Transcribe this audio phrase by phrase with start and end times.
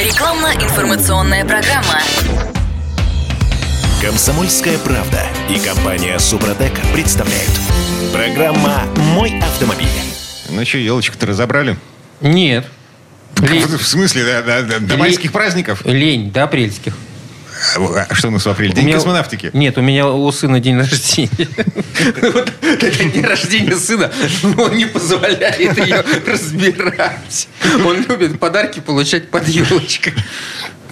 [0.00, 2.00] Рекламно-информационная программа.
[4.00, 7.50] Комсомольская правда и компания Супротек представляют.
[8.10, 9.86] Программа «Мой автомобиль».
[10.48, 11.76] Ну что, елочку-то разобрали?
[12.22, 12.66] Нет.
[13.42, 13.66] Лень.
[13.66, 15.84] В смысле, до, до- до- майских праздников?
[15.84, 16.96] Лень, до апрельских.
[18.08, 18.72] А что у нас в апреле?
[18.72, 19.50] День меня- космонавтики.
[19.52, 21.30] Нет, у меня у сына день рождения.
[22.22, 22.50] Вот
[23.12, 24.10] день рождения сына,
[24.42, 27.48] но он не позволяет ее разбирать.
[27.84, 30.14] Он любит подарки получать под елочкой.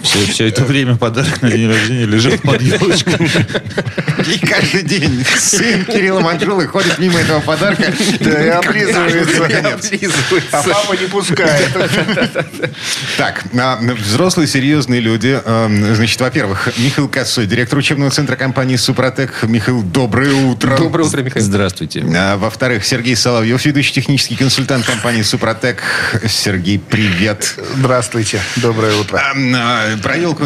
[0.03, 3.29] Все, все это время подарок на день рождения лежит под елочкой.
[4.27, 7.91] И каждый день сын Кирилла Манжулы ходит мимо этого подарка.
[8.19, 9.47] Да, и облизывается.
[9.47, 9.91] Конец.
[10.51, 11.69] А папа не пускает.
[13.17, 15.39] Так, а, взрослые серьезные люди.
[15.43, 19.43] э, Значит, во-первых, Михаил Косой, директор учебного центра компании «Супротек».
[19.43, 20.77] Михаил, доброе утро.
[20.77, 21.45] Доброе утро, Михаил.
[21.45, 22.05] Здравствуйте.
[22.15, 25.81] А, Во-вторых, Сергей Соловьев, ведущий технический консультант компании «Супротек».
[26.27, 27.55] Сергей, привет.
[27.77, 28.39] Здравствуйте.
[28.57, 29.21] Доброе утро.
[29.97, 30.43] Про елку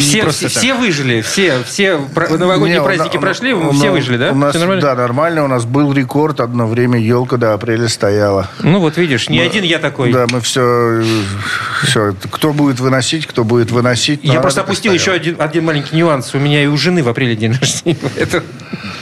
[0.00, 0.62] Все, просто все, так.
[0.62, 4.30] все выжили, все, все новогодние Не, праздники на- прошли, у все на- выжили, да?
[4.32, 4.82] У нас, Все нормально?
[4.82, 5.44] Да, нормально.
[5.44, 6.40] У нас был рекорд.
[6.40, 8.50] Одно время елка до апреля стояла.
[8.60, 10.12] Ну вот видишь, не один я такой.
[10.12, 11.02] Да, мы все,
[11.84, 12.14] все.
[12.30, 14.20] Кто будет выносить, кто будет выносить.
[14.22, 16.34] Я просто опустил еще один, один маленький нюанс.
[16.34, 17.98] У меня и у жены в апреле день рождения.
[18.16, 18.42] Это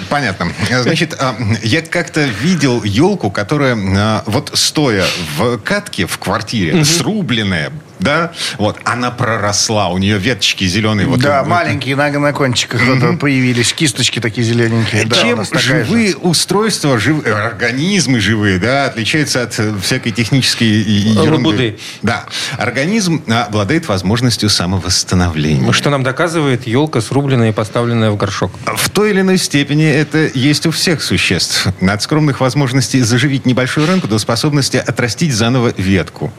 [0.09, 0.47] Понятно.
[0.83, 5.05] Значит, а, я как-то видел елку, которая а, вот стоя
[5.37, 11.07] в катке в квартире, срубленная, да, вот, она проросла, у нее веточки зеленые.
[11.07, 11.49] Вот, Да, вот.
[11.51, 13.73] маленькие на, на кончиках вот появились.
[13.73, 15.05] Кисточки такие зелененькие.
[15.07, 15.85] Да, Чем такая же.
[15.85, 21.31] живые устройства, жив- э, организмы живые, да, отличаются от э, всякой технической и- и ерунды?
[21.37, 21.79] Лабуды.
[22.03, 22.25] Да.
[22.59, 25.73] Организм а, обладает возможностью самовосстановления.
[25.73, 28.53] что нам доказывает елка, срубленная и поставленная в горшок.
[28.65, 31.67] В той или иной степени это есть у всех существ.
[31.81, 36.33] От скромных возможностей заживить небольшую ранку до способности отрастить заново ветку.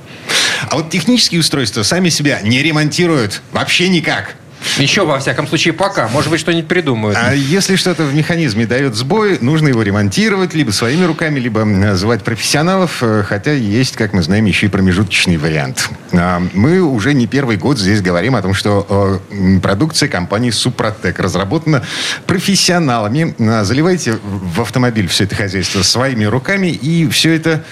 [0.69, 4.35] А вот технические устройства сами себя не ремонтируют вообще никак.
[4.77, 6.07] Еще, во всяком случае, пока.
[6.07, 7.17] Может быть, что-нибудь придумают.
[7.19, 12.23] А если что-то в механизме дает сбой, нужно его ремонтировать либо своими руками, либо звать
[12.23, 15.89] профессионалов, э, хотя есть, как мы знаем, еще и промежуточный вариант.
[16.11, 21.19] А, Мы уже не первый год здесь говорим о том, что э, продукция компании «Супротек»
[21.19, 21.83] разработана
[22.25, 23.35] профессионалами.
[23.39, 27.63] А, Заливайте в автомобиль все это хозяйство своими руками, и все это,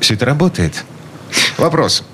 [0.00, 0.84] все это работает.
[1.58, 2.04] Вопрос.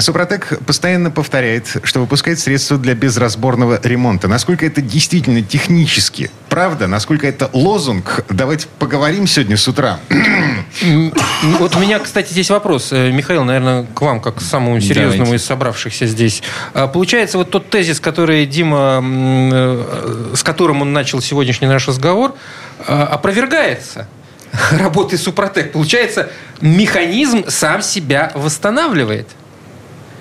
[0.00, 4.28] Супротек постоянно повторяет, что выпускает средства для безразборного ремонта.
[4.28, 6.30] Насколько это действительно технически?
[6.48, 6.86] Правда?
[6.86, 8.24] Насколько это лозунг?
[8.30, 9.98] Давайте поговорим сегодня с утра.
[11.58, 12.92] Вот у меня, кстати, здесь вопрос.
[12.92, 15.36] Э, Михаил, наверное, к вам, как к самому серьезному Давайте.
[15.36, 16.42] из собравшихся здесь.
[16.72, 22.34] А, Получается, вот тот тезис, который Дима, э, с которым он начал сегодняшний наш разговор,
[22.86, 24.08] э, опровергается
[24.72, 25.72] работой Супротек.
[25.72, 26.30] Получается,
[26.60, 29.28] механизм сам себя восстанавливает.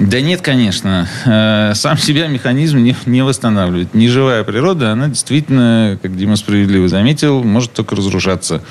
[0.00, 1.08] Да нет, конечно.
[1.24, 3.94] Э, Сам себя механизм не, восстанавливает.
[3.94, 8.62] Неживая природа, она действительно, как Дима справедливо заметил, может только разрушаться.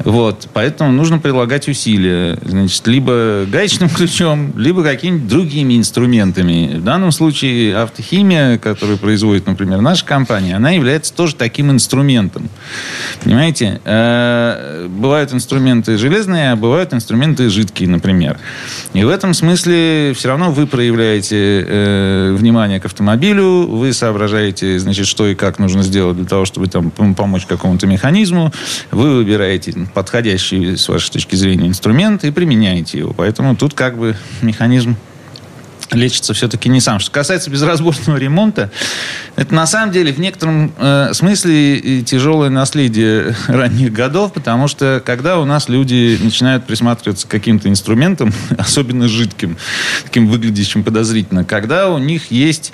[0.00, 0.48] Вот.
[0.52, 2.38] Поэтому нужно прилагать усилия.
[2.44, 6.74] Значит, либо гаечным ключом, либо какими-нибудь другими инструментами.
[6.76, 12.48] В данном случае автохимия, которую производит, например, наша компания, она является тоже таким инструментом.
[13.22, 13.80] Понимаете?
[13.84, 18.38] Э, Бывают инструменты железные, а бывают инструменты жидкие, например.
[18.94, 25.06] И в этом смысле все равно вы проявляете э, внимание к автомобилю, вы соображаете, значит,
[25.06, 28.52] что и как нужно сделать для того, чтобы там пом- помочь какому-то механизму,
[28.90, 33.12] вы выбираете подходящий с вашей точки зрения инструмент и применяете его.
[33.12, 34.96] Поэтому тут как бы механизм
[35.90, 36.98] лечится все-таки не сам.
[36.98, 38.70] Что касается безразборного ремонта,
[39.36, 45.02] это на самом деле в некотором э, смысле и тяжелое наследие ранних годов, потому что
[45.04, 49.56] когда у нас люди начинают присматриваться к каким-то инструментам, особенно жидким,
[50.04, 52.72] таким выглядящим подозрительно, когда у них есть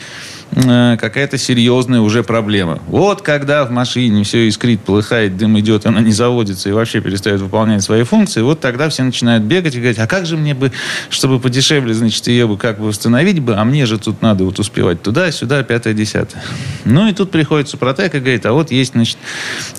[0.54, 2.78] какая-то серьезная уже проблема.
[2.86, 7.40] Вот когда в машине все искрит, полыхает, дым идет, она не заводится и вообще перестает
[7.40, 10.70] выполнять свои функции, вот тогда все начинают бегать и говорить, а как же мне бы,
[11.10, 14.58] чтобы подешевле, значит, ее бы как бы восстановить бы, а мне же тут надо вот
[14.58, 16.42] успевать туда, сюда, пятое, десятое.
[16.84, 19.18] Ну и тут приходит Супротек и говорит, а вот есть, значит,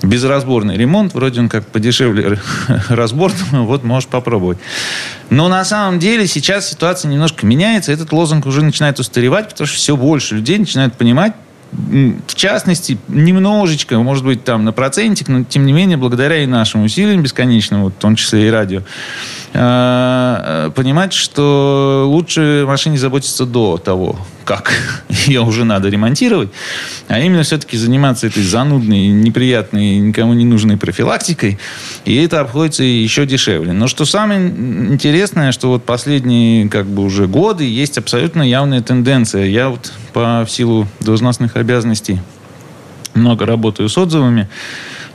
[0.02, 2.38] безразборный ремонт, вроде он как подешевле
[2.88, 4.58] разборного, вот можешь попробовать.
[5.30, 9.76] Но на самом деле сейчас ситуация немножко меняется, этот лозунг уже начинает устаревать, потому что
[9.76, 11.32] все больше людей начинают понимать,
[11.72, 16.84] в частности, немножечко, может быть, там на процентик, но тем не менее, благодаря и нашим
[16.84, 18.84] усилиям бесконечным, вот, в том числе и радио, э,
[19.54, 24.16] э, понимать, что лучше машине заботиться до того,
[24.46, 24.72] как
[25.26, 26.48] ее уже надо ремонтировать,
[27.08, 31.58] а именно все-таки заниматься этой занудной, неприятной, никому не нужной профилактикой.
[32.04, 33.72] И это обходится еще дешевле.
[33.72, 39.46] Но что самое интересное, что вот последние как бы уже годы есть абсолютно явная тенденция.
[39.46, 42.20] Я вот по силу должностных обязанностей
[43.14, 44.48] много работаю с отзывами.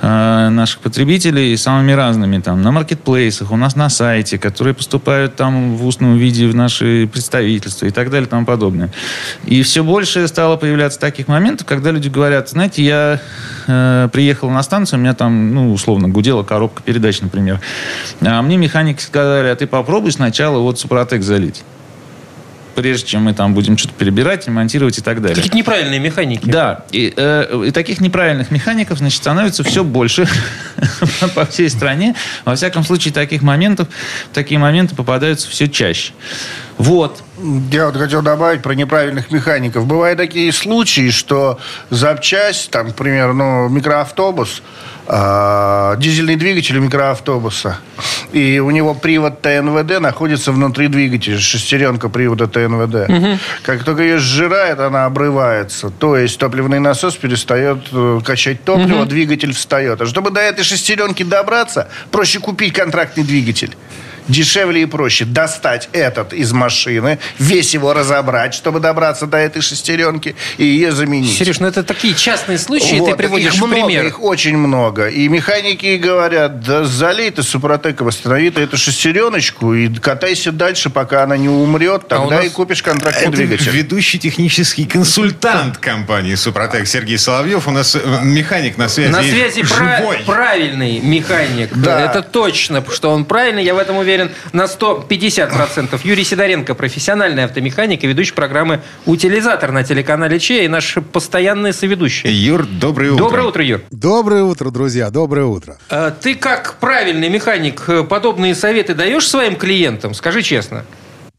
[0.04, 5.78] Э, наших потребителей самыми разными, там, на маркетплейсах, у нас на сайте, которые поступают там
[5.78, 8.90] в устном виде в наши представительства и так далее и тому подобное.
[9.46, 13.20] И все больше стало появляться таких моментов, когда люди говорят, знаете, я
[13.68, 17.60] э, приехал на станцию, у меня там, ну, условно, гудела коробка передач, например.
[18.22, 21.64] А мне механики сказали, а ты попробуй сначала вот Супротек залить
[22.76, 25.36] прежде чем мы там будем что-то перебирать, ремонтировать и так далее.
[25.36, 26.50] Какие-то неправильные механики.
[26.50, 26.86] Да.
[26.92, 30.28] И, э, и таких неправильных механиков, значит, становится все больше
[31.36, 32.16] по всей стране.
[32.46, 33.88] Во всяком случае, таких моментов,
[34.34, 36.14] такие моменты попадаются все чаще.
[36.78, 37.24] Вот.
[37.72, 39.86] Я вот хотел добавить про неправильных механиков.
[39.86, 41.60] Бывают такие случаи, что
[41.90, 44.62] запчасть, там, к примеру, ну, микроавтобус,
[45.08, 47.78] э, дизельный двигатель микроавтобуса,
[48.32, 53.10] и у него привод ТНВД находится внутри двигателя, шестеренка привода ТНВД.
[53.10, 53.40] Угу.
[53.64, 55.90] Как только ее сжирает, она обрывается.
[55.90, 59.10] То есть топливный насос перестает э, качать топливо, угу.
[59.10, 60.02] двигатель встает.
[60.02, 63.76] А чтобы до этой шестеренки добраться, проще купить контрактный двигатель
[64.28, 70.36] дешевле и проще достать этот из машины, весь его разобрать, чтобы добраться до этой шестеренки
[70.58, 71.38] и ее заменить.
[71.38, 74.06] Сереж, ну это такие частные случаи, вот, ты приводишь их много, пример.
[74.06, 75.08] Их очень много.
[75.10, 81.24] И механики говорят, да залей ты супротеком, останови ты эту шестереночку и катайся дальше, пока
[81.24, 83.72] она не умрет, а тогда а и купишь контрактный это двигатель.
[83.72, 87.68] ведущий технический консультант компании Супротек Сергей Соловьев.
[87.68, 89.12] У нас э, механик на связи.
[89.12, 90.18] На связи живой.
[90.26, 91.70] правильный механик.
[91.76, 92.06] Да.
[92.06, 96.00] Это точно, что он правильный, я в этом уверен уверен на 150%.
[96.04, 102.32] Юрий Сидоренко, профессиональный автомеханик и ведущий программы «Утилизатор» на телеканале ЧЕ и наш постоянный соведущий.
[102.32, 103.24] Юр, доброе утро.
[103.24, 103.82] Доброе утро, Юр.
[103.92, 105.78] Доброе утро, друзья, доброе утро.
[105.90, 110.14] А, ты как правильный механик э, подобные советы даешь своим клиентам?
[110.14, 110.86] Скажи честно.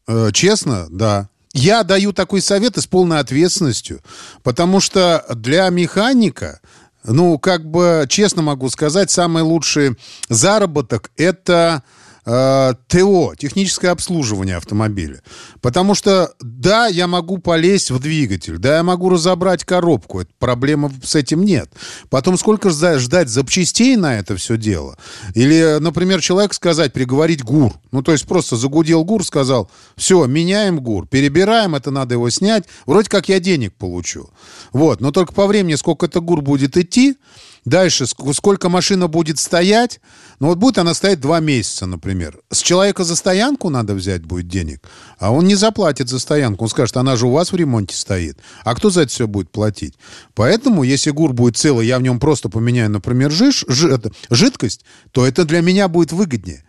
[0.07, 1.29] Э, честно, да.
[1.53, 3.99] Я даю такой совет и с полной ответственностью,
[4.41, 6.59] потому что для механика
[7.05, 9.97] ну, как бы, честно могу сказать, самый лучший
[10.29, 11.83] заработок– это
[12.25, 15.21] э, ТО, техническое обслуживание автомобиля.
[15.61, 20.91] Потому что, да, я могу полезть в двигатель, да, я могу разобрать коробку, это, проблемы
[21.03, 21.71] с этим нет.
[22.09, 24.97] Потом сколько ждать запчастей на это все дело?
[25.35, 27.73] Или, например, человек сказать, приговорить ГУР.
[27.91, 32.65] Ну, то есть просто загудел ГУР, сказал, все, меняем ГУР, перебираем, это надо его снять,
[32.85, 34.29] вроде как я денег получу.
[34.71, 37.17] Вот, но только по времени, сколько это ГУР будет идти,
[37.65, 40.01] Дальше, сколько машина будет стоять?
[40.39, 42.39] Ну вот будет она стоять два месяца, например.
[42.51, 44.81] С человека за стоянку надо взять будет денег,
[45.17, 46.65] а он не заплатит за стоянку.
[46.65, 48.37] Он скажет, она же у вас в ремонте стоит.
[48.65, 49.93] А кто за это все будет платить?
[50.35, 54.81] Поэтому, если ГУР будет целый, я в нем просто поменяю, например, жиж, жи, это, жидкость,
[55.11, 56.63] то это для меня будет выгоднее.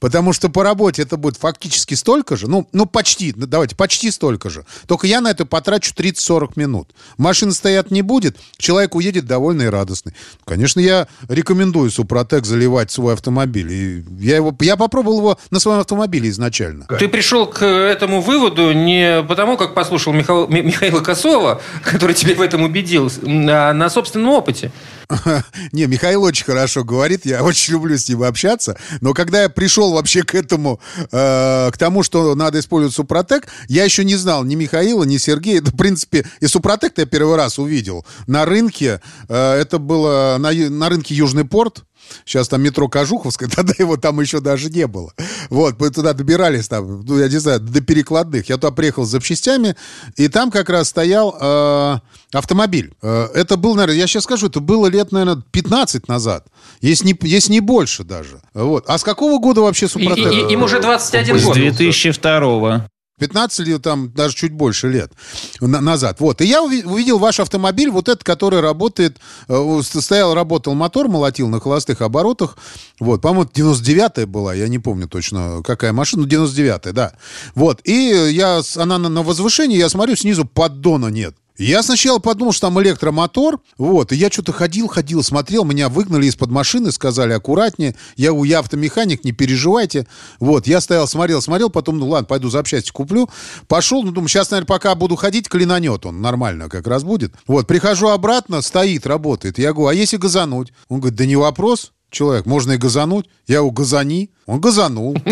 [0.00, 4.10] Потому что по работе это будет фактически столько же, ну, ну почти, ну, давайте, почти
[4.10, 4.64] столько же.
[4.86, 6.90] Только я на это потрачу 30-40 минут.
[7.18, 10.14] Машины стоят не будет, человек уедет довольный и радостный.
[10.44, 13.72] Конечно, я рекомендую Супротек заливать свой автомобиль.
[13.72, 16.86] И я, его, я попробовал его на своем автомобиле изначально.
[16.98, 22.40] Ты пришел к этому выводу не потому, как послушал Михаила, Михаила Косова, который тебя в
[22.40, 24.72] этом убедил, а на собственном опыте.
[25.72, 29.92] Не, Михаил очень хорошо говорит, я очень люблю с ним общаться, но когда я пришел
[29.92, 30.80] вообще к этому,
[31.10, 35.60] э, к тому, что надо использовать Супротек, я еще не знал ни Михаила, ни Сергея.
[35.60, 39.00] Это, в принципе, и Супротек я первый раз увидел на рынке.
[39.28, 41.84] Э, это было на, на рынке Южный порт,
[42.24, 45.12] Сейчас там метро Кожуховское, тогда его там еще даже не было.
[45.48, 48.48] Вот, мы туда добирались там, ну, я не знаю, до перекладных.
[48.48, 49.76] Я туда приехал с запчастями,
[50.16, 51.98] и там как раз стоял э,
[52.32, 52.92] автомобиль.
[53.02, 56.46] Э, это был, наверное, я сейчас скажу, это было лет, наверное, 15 назад.
[56.80, 58.40] Если не, если не больше даже.
[58.54, 58.84] Вот.
[58.86, 60.32] А с какого года вообще Супротек?
[60.32, 61.54] И, и, им уже 21 год.
[61.54, 62.88] С 2002
[63.20, 65.12] 15 или там даже чуть больше лет
[65.60, 66.20] назад.
[66.20, 66.40] Вот.
[66.40, 71.60] И я увидел ваш автомобиль, вот этот, который работает, э, стоял, работал мотор, молотил на
[71.60, 72.56] холостых оборотах.
[72.98, 77.12] Вот, по-моему, 99-я была, я не помню точно, какая машина, 99-я, да.
[77.54, 81.36] Вот, и я, она на, на возвышении, я смотрю, снизу поддона нет.
[81.60, 86.24] Я сначала подумал, что там электромотор, вот, и я что-то ходил, ходил, смотрел, меня выгнали
[86.24, 90.06] из-под машины, сказали аккуратнее, я, я автомеханик, не переживайте,
[90.38, 93.28] вот, я стоял, смотрел, смотрел, потом, ну ладно, пойду запчасти куплю,
[93.68, 97.66] пошел, ну, думаю, сейчас, наверное, пока буду ходить, клинанет он, нормально как раз будет, вот,
[97.66, 100.72] прихожу обратно, стоит, работает, я говорю, а если газануть?
[100.88, 102.46] Он говорит, да не вопрос, человек.
[102.46, 103.26] Можно и газануть.
[103.46, 104.30] Я его газани.
[104.50, 105.16] Он газанул.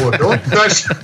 [0.00, 0.96] Вот, и он дальше...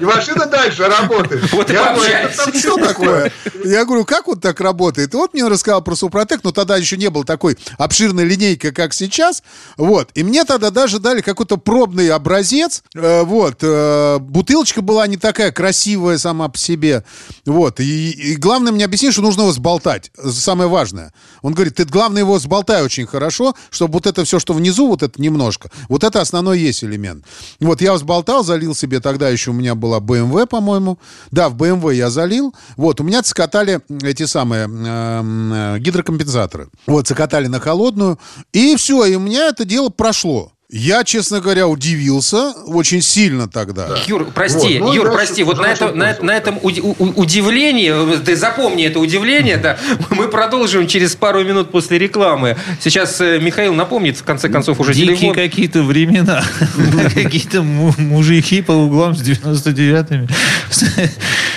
[0.00, 1.50] И машина дальше работает.
[1.52, 2.34] Вот Я говорю, пообщались.
[2.34, 3.32] это там Что такое?
[3.64, 5.12] Я говорю, как вот так работает?
[5.12, 8.92] И вот мне рассказал про Супротек, но тогда еще не было такой обширной линейки, как
[8.94, 9.42] сейчас.
[9.76, 10.10] Вот.
[10.14, 12.84] И мне тогда даже дали какой-то пробный образец.
[12.94, 13.58] Э, Вот.
[13.62, 17.02] Э, Бутылочка была не такая красивая сама по себе.
[17.44, 17.80] Вот.
[17.80, 20.12] И, и главное мне объяснить, что нужно его сболтать.
[20.30, 21.12] Самое важное.
[21.42, 25.02] Он говорит, ты главное его сболтай очень хорошо, чтобы вот это все, что внизу, вот
[25.02, 25.55] это немножко,
[25.88, 27.24] вот это основной есть элемент.
[27.60, 30.98] Вот я взболтал, залил себе, тогда еще у меня была BMW, по-моему.
[31.30, 32.54] Да, в BMW я залил.
[32.76, 36.68] Вот, у меня цокотали эти самые эм, э, гидрокомпенсаторы.
[36.86, 38.18] Вот, цокотали на холодную.
[38.52, 40.52] И все, и у меня это дело прошло.
[40.68, 43.96] Я, честно говоря, удивился очень сильно тогда.
[44.08, 48.34] Юр, прости, Вот, ну Юр, прости, вот на, это, на, на этом уди- удивлении, ты
[48.34, 49.78] запомни это удивление, да,
[50.10, 52.56] мы продолжим через пару минут после рекламы.
[52.80, 55.34] Сейчас э, Михаил напомнит, в конце концов, уже Дикие телефон.
[55.36, 56.42] какие-то времена.
[57.14, 60.26] Какие-то му- мужики по углам с 99-ми.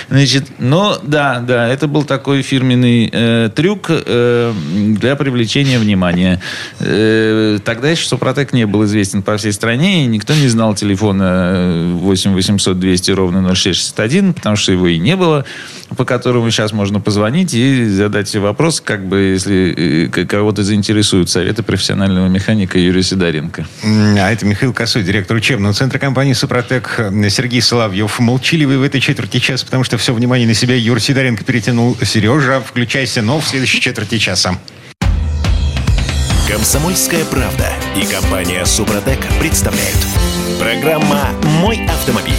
[0.08, 6.40] Значит, ну, да, да, это был такой фирменный э, трюк э, для привлечения внимания.
[6.78, 11.92] Э, тогда еще Супротек не был известен по всей стране, и никто не знал телефона
[11.94, 15.44] 8 800 200 ровно 0661, потому что его и не было,
[15.96, 21.62] по которому сейчас можно позвонить и задать вопрос, как бы, если э, кого-то заинтересуют советы
[21.62, 23.66] профессионального механика Юрия Сидоренко.
[23.84, 27.00] А это Михаил Косой, директор учебного центра компании «Супротек».
[27.30, 28.18] Сергей Соловьев.
[28.20, 31.96] Молчаливый в этой четверти часа, потому что все внимание на себя Юр Сидоренко перетянул.
[32.02, 34.58] Сережа, включайся, но в следующей четверти часа.
[36.50, 39.98] Комсомольская правда и компания Супротек представляют.
[40.58, 41.28] Программа
[41.60, 42.34] «Мой автомобиль».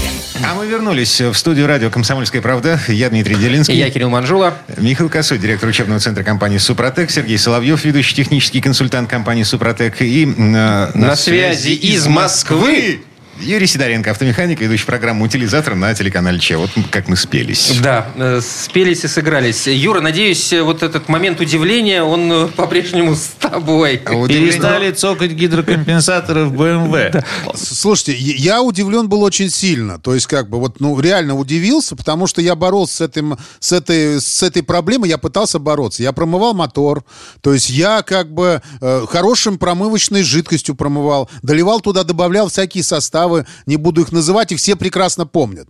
[0.46, 2.78] А мы вернулись в студию радио «Комсомольская правда».
[2.90, 3.74] Я Дмитрий Делинский.
[3.74, 4.58] И я Кирилл Манжула.
[4.76, 10.02] Михаил Косой, директор учебного центра компании «Супротек», Сергей Соловьев, ведущий технический консультант компании «Супротек».
[10.02, 13.00] И э, на, связи из Москвы
[13.42, 16.58] Юрий Сидоренко, автомеханик, ведущий программу «Утилизатор» на телеканале Че.
[16.58, 17.80] Вот как мы спелись.
[17.82, 19.68] Да, э, спелись и сыгрались.
[19.68, 24.02] Юра, надеюсь, э, вот этот момент удивления, он э, по-прежнему с тобой.
[24.06, 27.24] А удивление- Перестали цокать гидрокомпенсаторы в БМВ.
[27.56, 29.98] Слушайте, я я удивлен был очень сильно.
[29.98, 33.72] То есть, как бы, вот, ну, реально удивился, потому что я боролся с, этим, с,
[33.72, 36.04] этой, с этой проблемой, я пытался бороться.
[36.04, 37.06] Я промывал мотор,
[37.40, 43.31] то есть я, как бы, э, хорошим промывочной жидкостью промывал, доливал туда, добавлял всякие составы,
[43.66, 45.68] не буду их называть, их все прекрасно помнят.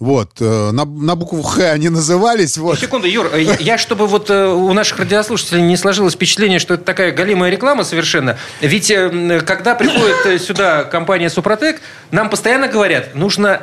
[0.00, 2.78] Вот, э, на, на букву Х они назывались, вот.
[2.78, 6.74] Секунду, Юр, э, я, я, чтобы вот э, у наших радиослушателей не сложилось впечатление, что
[6.74, 8.38] это такая галимая реклама совершенно.
[8.62, 13.60] Ведь э, когда приходит э, сюда компания Супротек, нам постоянно говорят, нужно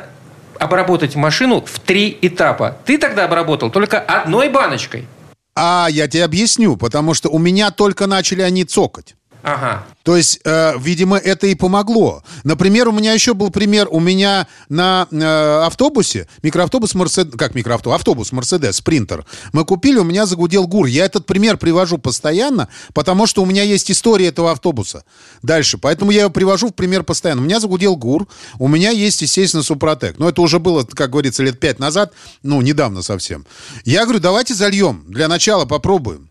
[0.60, 2.76] обработать машину в три этапа.
[2.84, 5.08] Ты тогда обработал только одной баночкой.
[5.56, 9.16] А, я тебе объясню, потому что у меня только начали они цокать.
[9.42, 9.84] Ага.
[10.02, 12.22] То есть, э, видимо, это и помогло.
[12.42, 13.88] Например, у меня еще был пример.
[13.90, 20.04] У меня на э, автобусе, микроавтобус Мерседес, как микроавтобус, автобус Мерседес, Спринтер, мы купили, у
[20.04, 20.86] меня загудел ГУР.
[20.86, 25.04] Я этот пример привожу постоянно, потому что у меня есть история этого автобуса.
[25.42, 25.78] Дальше.
[25.78, 27.42] Поэтому я его привожу в пример постоянно.
[27.42, 28.26] У меня загудел ГУР,
[28.58, 30.18] у меня есть, естественно, Супротек.
[30.18, 33.46] Но это уже было, как говорится, лет пять назад, ну, недавно совсем.
[33.84, 35.04] Я говорю, давайте зальем.
[35.06, 36.27] Для начала попробуем.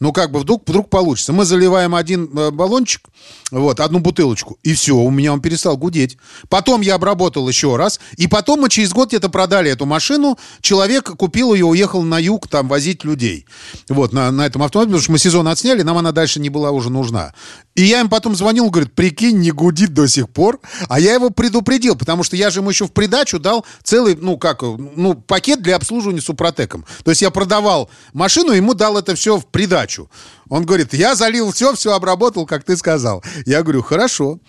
[0.00, 1.34] Ну, как бы вдруг, вдруг получится.
[1.34, 3.02] Мы заливаем один э, баллончик,
[3.50, 6.16] вот, одну бутылочку, и все, у меня он перестал гудеть.
[6.48, 10.38] Потом я обработал еще раз, и потом мы через год где-то продали эту машину.
[10.62, 13.46] Человек купил ее, уехал на юг там возить людей.
[13.90, 16.70] Вот, на, на этом автомобиле, потому что мы сезон отсняли, нам она дальше не была
[16.70, 17.34] уже нужна.
[17.80, 20.60] И я им потом звонил, говорит, прикинь, не гудит до сих пор.
[20.90, 24.36] А я его предупредил, потому что я же ему еще в придачу дал целый, ну,
[24.36, 26.84] как, ну, пакет для обслуживания Супротеком.
[27.04, 30.10] То есть я продавал машину, ему дал это все в придачу.
[30.50, 33.24] Он говорит, я залил все, все обработал, как ты сказал.
[33.46, 34.40] Я говорю, хорошо.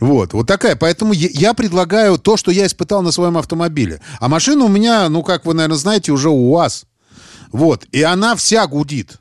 [0.00, 0.74] Вот, вот такая.
[0.74, 4.00] Поэтому я, предлагаю то, что я испытал на своем автомобиле.
[4.18, 6.86] А машина у меня, ну, как вы, наверное, знаете, уже УАЗ.
[7.50, 9.18] Вот, и она вся гудит.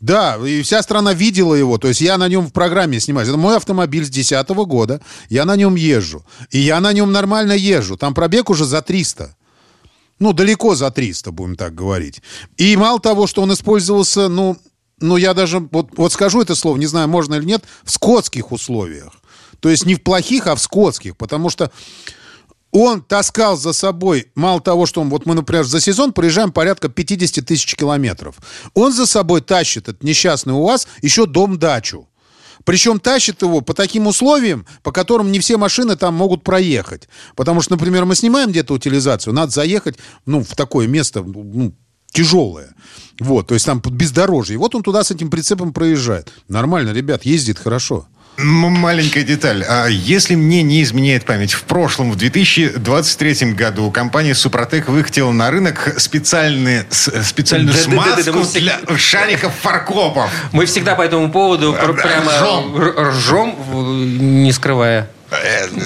[0.00, 1.78] Да, и вся страна видела его.
[1.78, 3.28] То есть я на нем в программе снимаюсь.
[3.28, 5.00] Это мой автомобиль с 2010 года.
[5.28, 6.24] Я на нем езжу.
[6.50, 7.96] И я на нем нормально езжу.
[7.96, 9.34] Там пробег уже за 300.
[10.20, 12.22] Ну, далеко за 300, будем так говорить.
[12.56, 14.56] И мало того, что он использовался, ну,
[15.00, 18.50] ну я даже, вот, вот скажу это слово, не знаю, можно или нет, в скотских
[18.50, 19.12] условиях.
[19.60, 21.16] То есть не в плохих, а в скотских.
[21.16, 21.70] Потому что
[22.70, 26.88] он таскал за собой, мало того, что он, вот мы, например, за сезон проезжаем порядка
[26.88, 28.36] 50 тысяч километров.
[28.74, 32.08] Он за собой тащит, этот несчастный УАЗ, еще дом-дачу.
[32.64, 37.08] Причем тащит его по таким условиям, по которым не все машины там могут проехать.
[37.34, 39.96] Потому что, например, мы снимаем где-то утилизацию, надо заехать
[40.26, 41.72] ну, в такое место, ну,
[42.12, 42.74] тяжелая.
[43.20, 44.54] Вот, то есть там бездорожье.
[44.54, 46.30] И вот он туда с этим прицепом проезжает.
[46.48, 48.06] Нормально, ребят, ездит хорошо.
[48.38, 49.64] Маленькая деталь.
[49.68, 55.50] А если мне не изменяет память, в прошлом, в 2023 году, компания «Супротек» выкатила на
[55.50, 60.30] рынок специальные, с- специальную Да-да-да-да, смазку мы всегда- для шариков фаркопов.
[60.52, 62.76] Мы всегда по этому поводу пр- прямо Ржем.
[63.10, 65.08] ржем, не скрывая.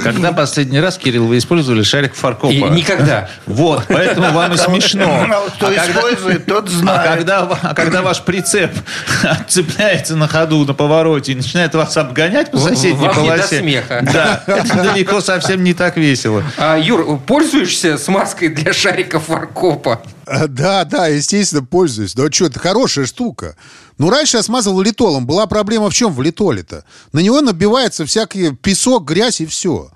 [0.04, 2.52] Когда последний раз, Кирилл, вы использовали шарик фаркопа?
[2.52, 3.28] И никогда.
[3.46, 5.26] Вот, поэтому вам и смешно.
[5.56, 7.11] Кто А когда- использует, тот А знает.
[7.11, 8.70] когда, ва- а когда ваш прицеп
[9.49, 13.58] цепляется на ходу на повороте и начинает вас обгонять по соседней вам не до полосе,
[13.58, 14.00] смеха.
[14.12, 16.42] да, это далеко совсем не так весело.
[16.56, 20.02] А, Юр, пользуешься смазкой для шариков фаркопа?
[20.26, 22.14] А, Да, да, естественно, пользуюсь.
[22.14, 23.57] Да что, это хорошая штука.
[23.99, 25.26] Ну, раньше я смазывал литолом.
[25.26, 26.85] Была проблема в чем в литоле-то?
[27.12, 29.91] На него набивается всякий песок, грязь и все.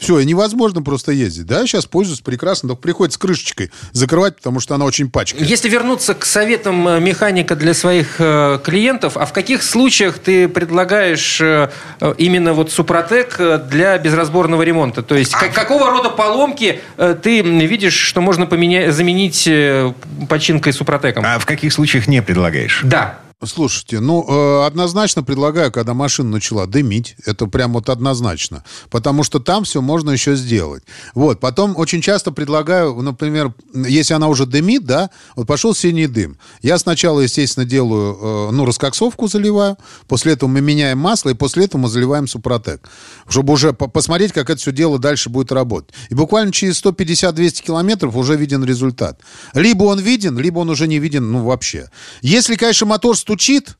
[0.00, 1.46] Все, и невозможно просто ездить.
[1.46, 5.46] Да, сейчас пользуюсь прекрасно, только приходится крышечкой закрывать, потому что она очень пачкает.
[5.46, 10.48] Если вернуться к советам э, механика для своих э, клиентов, а в каких случаях ты
[10.48, 15.02] предлагаешь э, э, именно вот Супротек э, для безразборного ремонта?
[15.02, 19.92] То есть как- какого рода поломки э, ты видишь, что можно поменять, заменить э,
[20.28, 21.24] починкой Супротеком?
[21.26, 22.80] А в каких случаях не предлагаешь?
[22.84, 23.18] Да.
[23.42, 29.40] Слушайте, ну, э, однозначно предлагаю, когда машина начала дымить, это прям вот однозначно, потому что
[29.40, 30.82] там все можно еще сделать.
[31.14, 36.36] Вот, потом очень часто предлагаю, например, если она уже дымит, да, вот пошел синий дым.
[36.60, 41.64] Я сначала, естественно, делаю, э, ну, раскоксовку заливаю, после этого мы меняем масло, и после
[41.64, 42.90] этого мы заливаем супротек,
[43.26, 45.94] чтобы уже по- посмотреть, как это все дело дальше будет работать.
[46.10, 49.18] И буквально через 150-200 километров уже виден результат.
[49.54, 51.88] Либо он виден, либо он уже не виден, ну, вообще.
[52.20, 53.78] Если, конечно, мотор стучит,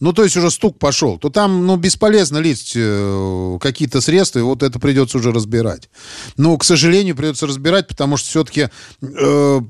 [0.00, 4.42] ну, то есть уже стук пошел, то там, ну, бесполезно лить э, какие-то средства, и
[4.42, 5.88] вот это придется уже разбирать.
[6.36, 8.68] Но, к сожалению, придется разбирать, потому что все-таки...
[9.02, 9.60] Э,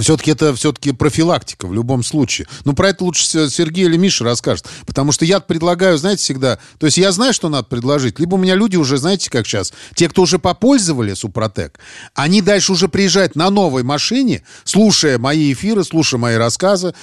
[0.00, 2.46] все-таки это все-таки профилактика в любом случае.
[2.64, 4.66] Ну, про это лучше Сергей или Миша расскажет.
[4.86, 6.58] Потому что я предлагаю, знаете, всегда...
[6.78, 8.18] То есть я знаю, что надо предложить.
[8.18, 11.78] Либо у меня люди уже, знаете, как сейчас, те, кто уже попользовали Супротек,
[12.14, 16.94] они дальше уже приезжают на новой машине, слушая мои эфиры, слушая мои рассказы,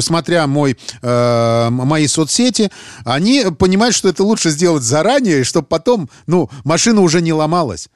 [0.00, 2.70] смотря мой, э, мои соцсети,
[3.04, 7.88] они понимают, что это лучше сделать заранее, чтобы потом, ну, машина уже не ломалась.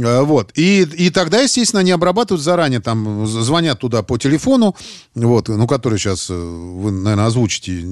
[0.00, 0.50] Э, Вот.
[0.54, 4.74] И, и тогда, естественно, они обрабатывают заранее, там, звонят туда по телефону,
[5.14, 7.82] вот, ну, который сейчас э, вы, наверное, озвучите.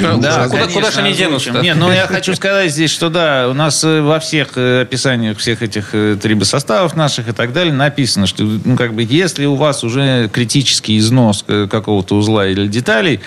[0.00, 1.28] Да, Да, куда- куда ж они озвучим.
[1.28, 1.60] денутся-то?
[1.62, 5.62] Не, ну я хочу сказать здесь, что да, у нас э, во всех описаниях всех
[5.62, 10.30] этих трибосоставов наших и так далее написано, что ну, как бы, если у вас уже
[10.32, 13.20] критический износ какого-то узла или деталей,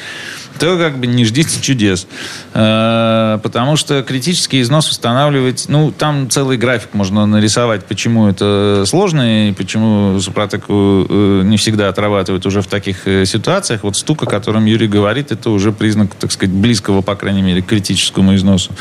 [0.60, 2.08] то как бы не ждите чудес.
[2.54, 9.50] Э, Потому что критический износ устанавливать, ну, там целый график можно нарисовать, почему это сложно
[9.50, 13.84] и почему Супротеку э, не всегда отрабатывает уже в таких э, ситуациях.
[13.84, 17.62] Вот стук, о котором Юрий говорит, это уже признак, так сказать, близкого, по крайней мере,
[17.62, 18.72] к критическому износу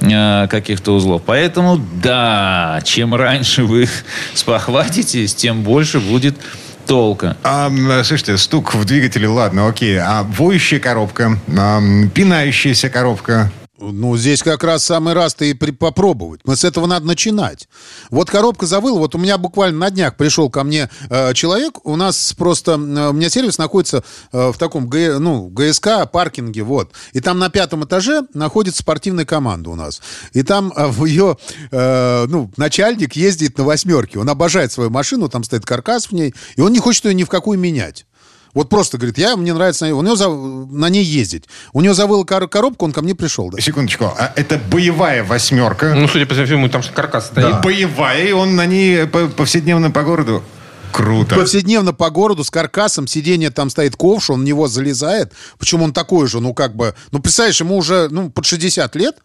[0.00, 1.22] каких-то узлов.
[1.24, 3.88] Поэтому, да, чем раньше вы
[4.34, 6.36] спохватитесь, тем больше будет
[6.86, 7.36] толка.
[7.42, 7.70] А,
[8.04, 9.98] слушайте, стук в двигателе, ладно, окей.
[9.98, 11.80] А воющая коробка, а,
[12.14, 13.50] пинающаяся коробка.
[13.78, 16.40] Ну, здесь как раз самый раз-то и при- попробовать.
[16.44, 17.68] Мы с этого надо начинать.
[18.10, 18.98] Вот коробка завыла.
[18.98, 21.84] Вот у меня буквально на днях пришел ко мне э, человек.
[21.84, 22.72] У нас просто...
[22.72, 22.76] э,
[23.10, 26.62] у меня сервис находится э, в таком Г- ну, ГСК паркинге.
[26.62, 26.92] Вот.
[27.12, 30.00] И там на пятом этаже находится спортивная команда у нас.
[30.32, 31.36] И там э, ее...
[31.70, 34.18] э, ну, начальник ездит на восьмерке.
[34.18, 35.28] Он обожает свою машину.
[35.28, 36.34] Там стоит каркас в ней.
[36.56, 38.06] И он не хочет ее ни в какую менять.
[38.56, 41.44] Вот просто говорит, я, мне нравится на, у него за- на ней ездить.
[41.74, 43.50] У него завыла кор- коробка, он ко мне пришел.
[43.50, 43.60] Да.
[43.60, 45.92] Секундочку, а это боевая восьмерка.
[45.94, 47.60] Ну, судя по всему, там же каркас стоит.
[47.60, 50.42] Боевая, и он на ней по- повседневно по городу.
[50.90, 51.34] Круто.
[51.34, 55.34] Повседневно по городу с каркасом, сиденье там стоит ковш, он в него залезает.
[55.58, 59.16] Причем он такой же, ну как бы, ну представляешь, ему уже ну, под 60 лет,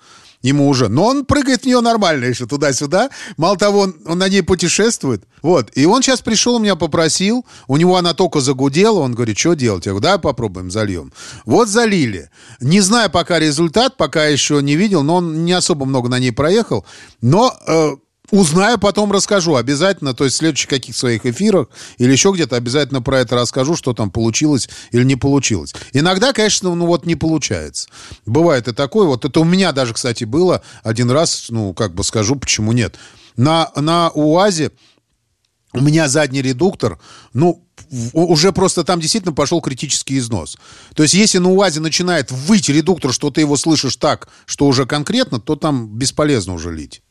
[0.41, 3.10] ему уже, но он прыгает в нее нормально еще туда-сюда.
[3.38, 5.23] Мало того, он, он на ней путешествует.
[5.41, 5.71] Вот.
[5.75, 9.86] И он сейчас пришел, меня попросил, у него она только загудела, он говорит, что делать?
[9.86, 11.12] Я говорю, давай попробуем, зальем.
[11.45, 12.30] Вот залили.
[12.60, 16.32] Не знаю пока результат, пока еще не видел, но он не особо много на ней
[16.32, 16.86] проехал.
[17.21, 17.95] Но э,
[18.32, 21.67] Узнаю, потом расскажу обязательно, то есть в следующих каких своих эфирах
[21.98, 25.74] или еще где-то обязательно про это расскажу, что там получилось или не получилось.
[25.91, 27.89] Иногда, конечно, ну вот не получается.
[28.26, 29.06] Бывает и такое.
[29.06, 32.96] Вот это у меня даже, кстати, было один раз, ну, как бы скажу, почему нет.
[33.36, 34.72] На, на УАЗе
[35.74, 37.00] у меня задний редуктор,
[37.34, 37.65] ну,
[38.13, 40.58] уже просто там действительно пошел критический износ.
[40.96, 44.86] То есть, если на УАЗе начинает выть редуктор, что ты его слышишь так, что уже
[44.86, 47.02] конкретно, то там бесполезно уже лить.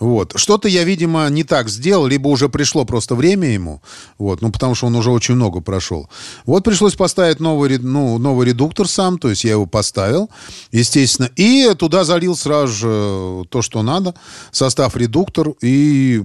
[0.00, 0.32] Вот.
[0.36, 3.82] Что-то я, видимо, не так сделал, либо уже пришло просто время ему,
[4.18, 6.08] вот, ну, потому что он уже очень много прошел.
[6.46, 10.30] Вот пришлось поставить новый, ну, новый редуктор сам, то есть я его поставил,
[10.72, 14.14] естественно, и туда залил сразу же то, что надо,
[14.50, 16.22] состав редуктор, и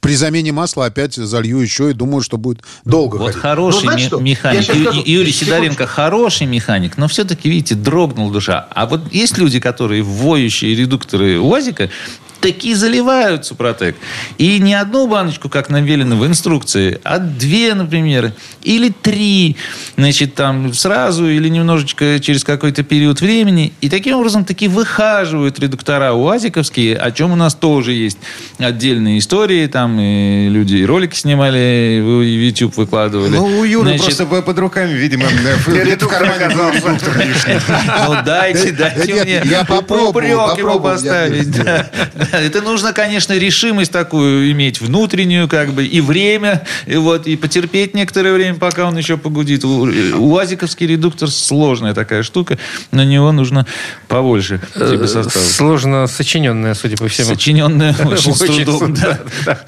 [0.00, 3.40] при замене масла опять залью еще и думаю, что будет долго Вот ходить.
[3.40, 4.20] хороший Ну, что?
[4.20, 4.68] механик.
[4.72, 5.02] Ю- скажу.
[5.04, 5.32] Юрий.
[5.32, 8.68] Сидоренко хороший механик, но все-таки, видите, дрогнул душа.
[8.70, 11.90] А вот есть люди, которые воющие редукторы УАЗика
[12.40, 13.96] такие заливают Супротек.
[14.38, 19.56] И не одну баночку, как нам велено в инструкции, а две, например, или три,
[19.96, 23.72] значит, там сразу или немножечко через какой-то период времени.
[23.80, 28.18] И таким образом таки выхаживают редуктора УАЗиковские, о чем у нас тоже есть
[28.58, 29.66] отдельные истории.
[29.66, 33.36] Там и люди и ролики снимали, в YouTube выкладывали.
[33.36, 35.64] Ну, у Юры Значит, просто по- под руками, видимо, в-
[36.08, 37.54] кармане редуктор лишний.
[38.06, 42.27] Ну дайте, Да дайте мне я попробую, упрек я поставить.
[42.32, 47.94] это нужно, конечно, решимость такую иметь внутреннюю, как бы, и время, и вот, и потерпеть
[47.94, 49.64] некоторое время, пока он еще погудит.
[49.64, 52.58] УАЗиковский редуктор сложная такая штука,
[52.90, 53.66] на него нужно
[54.08, 55.44] побольше типа состава.
[55.44, 57.28] Сложно сочиненная, судя по всему.
[57.28, 59.20] Сочиненная очень с трудом, да.
[59.44, 59.60] да.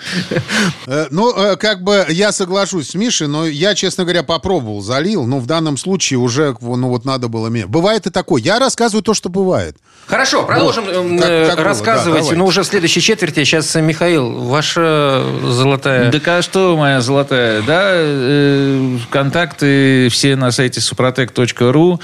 [0.87, 5.27] Э, Ну, э, как бы я соглашусь с Мишей, но я, честно говоря, попробовал, залил.
[5.27, 7.67] Но в данном случае уже, ну вот надо было мне.
[7.67, 8.41] Бывает и такое.
[8.43, 9.77] Я рассказываю то, что бывает.
[10.07, 12.37] Хорошо, продолжим Вот, эм, как- э, как было, рассказывать, да, давайте.
[12.51, 13.45] Уже в следующей четверти.
[13.45, 16.11] Сейчас, э, Михаил, ваша золотая...
[16.11, 22.01] Так а что, моя золотая, да, э, контакты все на сайте suprotec.ru.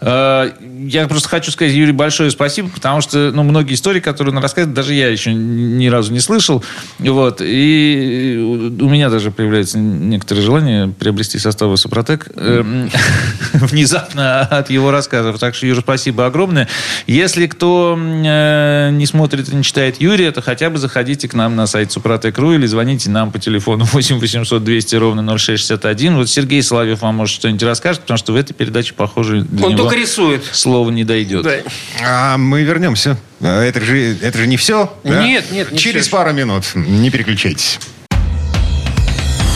[0.00, 0.50] Э,
[0.86, 4.74] я просто хочу сказать, Юрий, большое спасибо, потому что, ну, многие истории, которые он рассказывает,
[4.74, 6.64] даже я еще ни разу не слышал.
[6.98, 8.36] Вот, и
[8.80, 12.88] у меня даже появляется некоторое желание приобрести составы Супротек э,
[13.52, 15.38] внезапно от его рассказов.
[15.38, 16.68] Так что, Юра, спасибо огромное.
[17.06, 21.56] Если кто э, не смотрит и не читает Юрия, то хотя бы заходите к нам
[21.56, 26.16] на сайт Супротек.ру или звоните нам по телефону 8 800 200 ровно 0661.
[26.16, 29.74] Вот Сергей Соловьев вам может что-нибудь расскажет, потому что в этой передаче, похоже, для Он
[29.74, 30.44] него только рисует.
[30.52, 31.42] слово не дойдет.
[31.42, 31.56] Да.
[32.02, 33.16] А мы вернемся.
[33.40, 34.92] А Это же, это же не все.
[35.04, 35.24] да?
[35.24, 36.16] Нет, нет, не Через всё.
[36.16, 36.64] пару минут.
[36.74, 37.78] Не переключайтесь.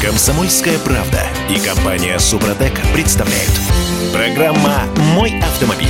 [0.02, 3.50] Комсомольская правда и компания Супротек представляют.
[4.12, 5.88] Программа «Мой автомобиль».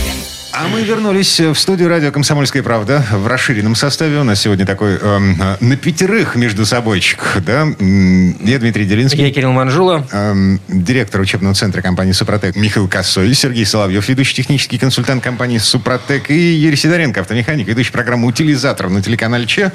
[0.56, 4.20] А мы вернулись в студию радио «Комсомольская правда» в расширенном составе.
[4.20, 7.38] У нас сегодня такой эм, э, на пятерых между собойчик.
[7.44, 7.66] Да?
[7.80, 9.20] Я Дмитрий Делинский.
[9.20, 10.06] Я Кирилл Манжула.
[10.12, 16.30] Эм, директор учебного центра компании «Супротек» Михаил Косой, Сергей Соловьев, ведущий технический консультант компании «Супротек»
[16.30, 19.72] и Юрий Сидоренко, автомеханик, ведущий программы «Утилизатор» на телеканале ЧЕ.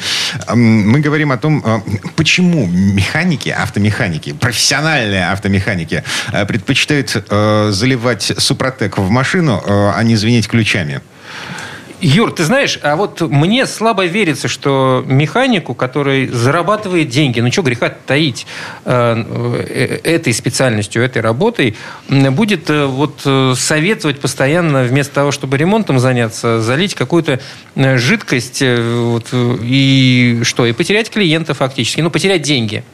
[0.47, 1.79] Эм, Мы говорим о том, э,
[2.15, 10.15] почему механики, автомеханики, профессиональные автомеханики э, предпочитают э, заливать «Супротек» в машину, э, а не
[10.15, 11.01] звенеть ключами.
[12.01, 17.62] Юр, ты знаешь, а вот мне слабо верится, что механику, который зарабатывает деньги, ну что
[17.62, 18.47] греха таить,
[18.86, 21.75] э, э, этой специальностью, этой работой,
[22.08, 27.41] будет э, вот э, советовать постоянно вместо того, чтобы ремонтом заняться, залить какую-то
[27.75, 32.86] э, жидкость э, вот, и что, и потерять клиента фактически, ну потерять деньги.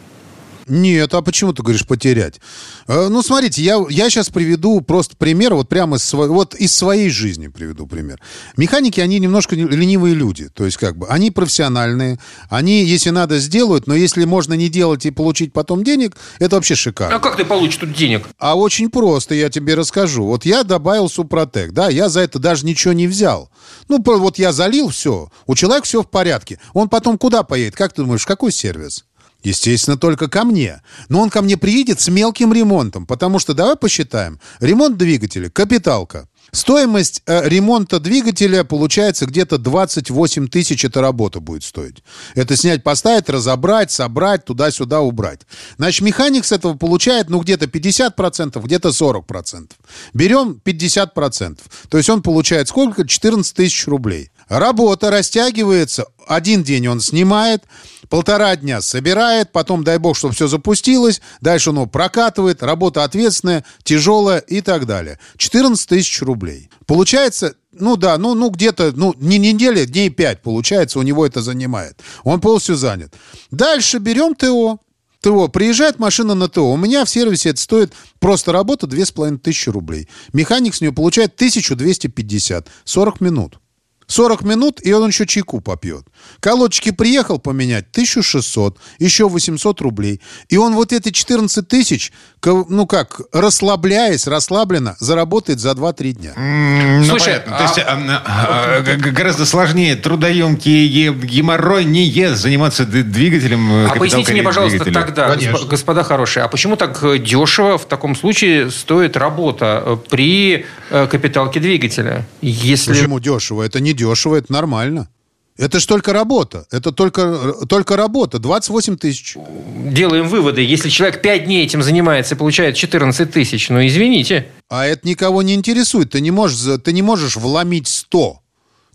[0.68, 2.40] Нет, а почему ты говоришь потерять?
[2.88, 7.10] Э, Ну, смотрите, я, я сейчас приведу просто пример, вот прямо из, вот из своей
[7.10, 8.20] жизни приведу пример.
[8.58, 10.50] Механики, они немножко не- ленивые люди.
[10.50, 15.06] То есть, как бы, они профессиональные, они, если надо, сделают, но если можно не делать
[15.06, 17.18] и получить потом денег, это вообще шикарно.
[17.18, 18.28] А как ты получишь тут денег?
[18.40, 20.26] А очень просто, я тебе расскажу.
[20.26, 23.52] Вот я добавил Супротек, да, я за это даже ничего не взял.
[23.88, 26.60] Ну, вот я залил все, у человека все в порядке.
[26.74, 27.76] Он потом куда поедет?
[27.76, 29.06] Как ты думаешь, в какой сервис?
[29.46, 30.82] Естественно, только ко мне.
[31.08, 36.28] Но он ко мне приедет с мелким ремонтом, потому что, давай посчитаем, ремонт двигателя, капиталка.
[36.52, 41.98] Стоимость э, ремонта двигателя получается где-то 28 тысяч эта работа будет стоить.
[42.34, 45.42] Это снять, поставить, разобрать, собрать, туда-сюда убрать.
[45.78, 49.72] Значит, механик с этого получает, ну, где-то 50%, где-то 40%.
[50.14, 51.60] Берем 50%.
[51.90, 53.08] То есть он получает сколько?
[53.08, 54.32] 14 тысяч рублей.
[54.48, 56.06] Работа растягивается.
[56.28, 57.64] Один день он снимает,
[58.10, 63.64] полтора дня собирает, потом, дай бог, чтобы все запустилось, дальше он его прокатывает, работа ответственная,
[63.84, 65.20] тяжелая и так далее.
[65.38, 66.70] 14 тысяч рублей.
[66.86, 71.42] Получается, ну да, ну, ну где-то, ну не неделя, дней 5 получается, у него это
[71.42, 72.00] занимает.
[72.24, 73.14] Он полностью занят.
[73.52, 74.80] Дальше берем ТО.
[75.22, 75.48] ТО.
[75.48, 76.72] Приезжает машина на ТО.
[76.72, 80.08] У меня в сервисе это стоит просто работа 2500 рублей.
[80.34, 82.68] Механик с нее получает 1250.
[82.84, 83.60] 40 минут.
[84.08, 86.06] 40 минут, и он еще чайку попьет.
[86.40, 90.22] Колодочки приехал поменять 1600, еще 800 рублей.
[90.50, 92.12] И он вот эти 14 тысяч,
[92.44, 96.34] ну как, расслабляясь, расслабленно, заработает за 2-3 дня.
[96.36, 97.58] М, ну, Слушай, понятно.
[97.58, 103.72] То есть а, а, гораздо сложнее, трудоемкий, е- геморройнее заниматься двигателем.
[103.72, 105.04] э, А поясните мне, пожалуйста, двигателя.
[105.06, 105.52] тогда, Конечно.
[105.54, 112.26] госп- господа хорошие, а почему так дешево в таком случае стоит работа при капиталке двигателя?
[112.42, 112.94] Если...
[112.94, 113.64] Почему дешево?
[113.64, 115.10] Это не дешево, это нормально.
[115.58, 116.66] Это ж только работа.
[116.70, 118.40] Это только, только работа.
[118.40, 119.38] 28 тысяч.
[119.86, 120.62] Делаем выводы.
[120.62, 124.48] Если человек 5 дней этим занимается и получает 14 тысяч, ну извините.
[124.68, 126.12] А это никого не интересует.
[126.12, 128.42] Ты не можешь, ты не можешь вломить 100.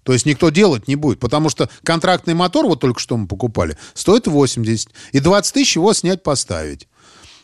[0.03, 1.19] То есть никто делать не будет.
[1.19, 4.91] Потому что контрактный мотор, вот только что мы покупали, стоит 80.
[5.13, 6.89] И 20 тысяч его снять, поставить.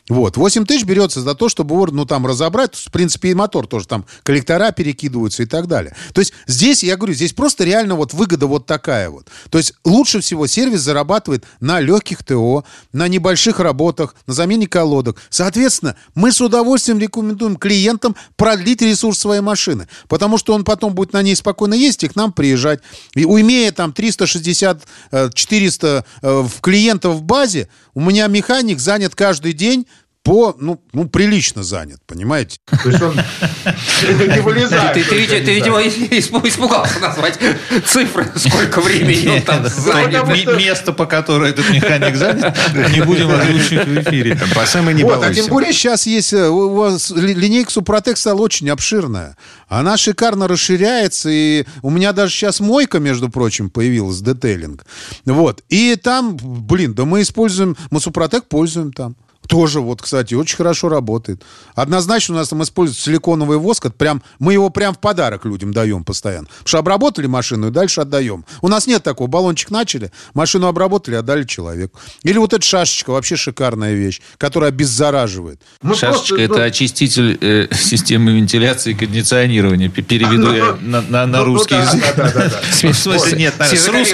[0.08, 0.36] Вот.
[0.36, 2.76] 8 тысяч берется за то, чтобы его, ну, там, разобрать.
[2.76, 5.96] В принципе, и мотор тоже там, коллектора перекидываются и так далее.
[6.12, 9.26] То есть здесь, я говорю, здесь просто реально вот выгода вот такая вот.
[9.50, 15.20] То есть лучше всего сервис зарабатывает на легких ТО, на небольших работах, на замене колодок.
[15.28, 21.12] Соответственно, мы с удовольствием рекомендуем клиентам продлить ресурс своей машины, потому что он потом будет
[21.12, 22.80] на ней спокойно ездить и к нам приезжать.
[23.14, 29.52] И имея там 360, э, 400 э, клиентов в базе, у меня механик занят каждый
[29.52, 29.86] день
[30.26, 32.58] по, ну, ну, прилично занят, понимаете?
[32.82, 33.14] То есть он
[34.26, 34.94] не вылезает.
[34.94, 37.38] Ты, ты, види- ты, видимо, испу- испугался назвать
[37.86, 40.26] цифры, сколько времени он там занят.
[40.58, 42.56] Место, по которому этот механик занят,
[42.92, 44.36] не будем озвучивать в эфире.
[44.54, 48.16] По самой не вот, а тем более сейчас есть, э, у вас ли- линейка Супротек
[48.18, 49.36] стала очень обширная.
[49.68, 54.84] Она шикарно расширяется, и у меня даже сейчас мойка, между прочим, появилась, детейлинг.
[55.24, 59.14] Вот, и там, блин, да мы используем, мы Супротек пользуем там.
[59.48, 61.42] Тоже, вот, кстати, очень хорошо работает.
[61.74, 63.86] Однозначно у нас там используется силиконовый воск.
[63.86, 66.46] Это прям, мы его прям в подарок людям даем постоянно.
[66.46, 68.44] Потому что обработали машину и дальше отдаем.
[68.62, 69.28] У нас нет такого.
[69.28, 71.98] Баллончик начали, машину обработали, отдали человеку.
[72.22, 75.60] Или вот эта шашечка, вообще шикарная вещь, которая обеззараживает.
[75.82, 79.88] Мы Шашечка просто, это ну, очиститель э, системы вентиляции и кондиционирования.
[79.88, 82.04] Переведу я на, на- на русский язык.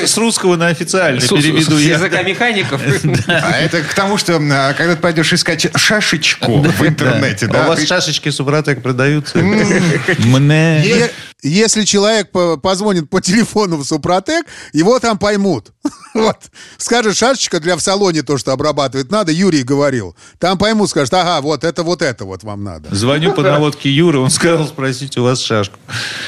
[0.06, 1.94] С русского на официальный переведу с я.
[1.94, 2.80] языка механиков.
[3.26, 7.64] А это к тому, что а, когда ты пойдешь искать шашечку в интернете, А да,
[7.64, 9.38] У вас шашечки Супротек продаются?
[9.38, 11.11] Мне.
[11.42, 15.72] Если человек по- позвонит по телефону в Супротек, его там поймут.
[16.14, 16.37] Вот.
[16.76, 20.14] Скажет, шашечка для в салоне то, что обрабатывать надо, Юрий говорил.
[20.38, 22.94] Там поймут, скажет, ага, вот это вот это вот вам надо.
[22.94, 25.78] Звоню по наводке Юры, он сказал спросить у вас шашку.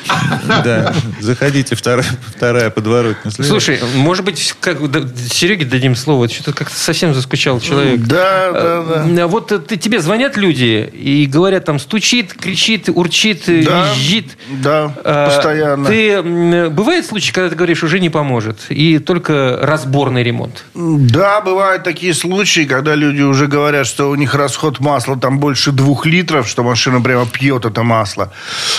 [0.65, 3.31] Да, заходите, вторая, вторая подворотня.
[3.31, 6.31] Слушай, может быть, Сереге дадим слово?
[6.31, 8.01] Что-то как-то совсем заскучал человек.
[8.01, 9.25] Да, да, да.
[9.25, 14.27] А Вот э, тебе звонят люди и говорят, там, стучит, кричит, урчит, э, Да, визжит.
[14.63, 15.89] да, постоянно.
[15.89, 16.23] Ты,
[16.71, 20.65] бывает случай, когда ты говоришь, уже не поможет, и только разборный ремонт?
[20.75, 25.73] Да, бывают такие случаи, когда люди уже говорят, что у них расход масла там больше
[25.73, 28.33] двух литров, что машина прямо пьет это масло.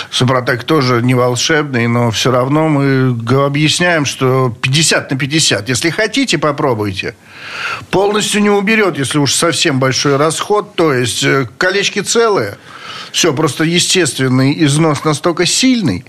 [0.10, 5.70] Супротек тоже не волшебный, но все равно мы объясняем, что 50 на 50.
[5.70, 7.16] Если хотите, попробуйте.
[7.92, 10.76] Полностью не уберет, если уж совсем большой расход.
[10.76, 12.58] То есть э, колечки целые.
[13.16, 16.04] Все, просто естественный износ настолько сильный,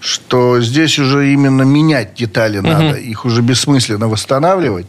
[0.00, 2.94] что здесь уже именно менять детали надо.
[2.96, 4.86] Их уже бессмысленно восстанавливать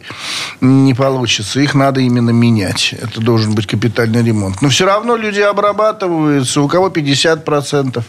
[0.60, 1.60] не получится.
[1.60, 2.94] Их надо именно менять.
[3.00, 4.62] Это должен быть капитальный ремонт.
[4.62, 6.60] Но все равно люди обрабатываются.
[6.62, 8.02] У кого 50%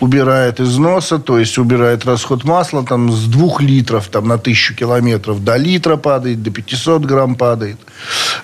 [0.00, 5.42] убирает износа, то есть убирает расход масла там, с 2 литров там, на 1000 километров
[5.42, 7.78] до литра падает, до 500 грамм падает.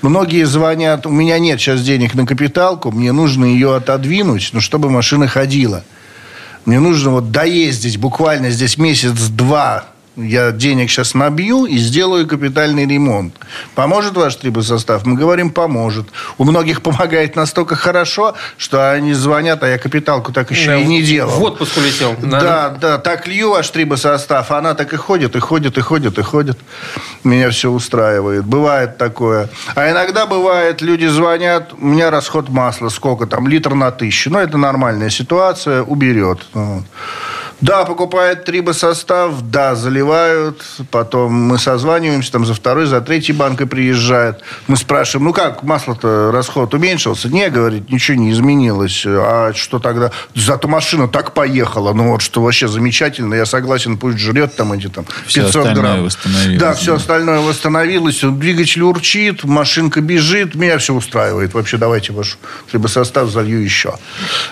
[0.02, 4.90] Многие звонят, у меня нет сейчас денег на капиталку, мне нужно ее отодвинуть, ну, чтобы
[4.90, 5.84] машина ходила.
[6.64, 9.84] Мне нужно вот доездить буквально здесь месяц-два.
[10.18, 13.34] Я денег сейчас набью и сделаю капитальный ремонт.
[13.76, 15.06] Поможет ваш трибосостав?
[15.06, 16.08] Мы говорим, поможет.
[16.38, 21.02] У многих помогает настолько хорошо, что они звонят, а я капиталку так еще и не
[21.02, 21.38] делал.
[21.38, 22.16] В отпуск улетел.
[22.20, 26.22] Да, да, так лью ваш трибосостав, она так и ходит, и ходит, и ходит, и
[26.22, 26.58] ходит.
[27.22, 28.44] Меня все устраивает.
[28.44, 29.48] Бывает такое.
[29.76, 34.30] А иногда бывает, люди звонят, у меня расход масла, сколько там, литр на тысячу.
[34.30, 36.40] Ну, это нормальная ситуация, уберет.
[37.60, 40.62] Да, покупает трибосостав, да, заливают.
[40.92, 44.42] Потом мы созваниваемся, там за второй, за третьей банкой приезжает.
[44.68, 47.28] Мы спрашиваем, ну как, масло-то расход уменьшился?
[47.28, 49.02] Не, говорит, ничего не изменилось.
[49.06, 50.12] А что тогда?
[50.36, 51.92] Зато машина так поехала.
[51.94, 53.34] Ну вот, что вообще замечательно.
[53.34, 56.04] Я согласен, пусть жрет там эти там Всё 500 остальное грамм.
[56.04, 56.74] восстановилось, Да, да.
[56.74, 58.20] все остальное восстановилось.
[58.22, 60.54] Двигатель урчит, машинка бежит.
[60.54, 61.54] Меня все устраивает.
[61.54, 62.38] Вообще, давайте ваш
[62.70, 63.94] трибосостав залью еще.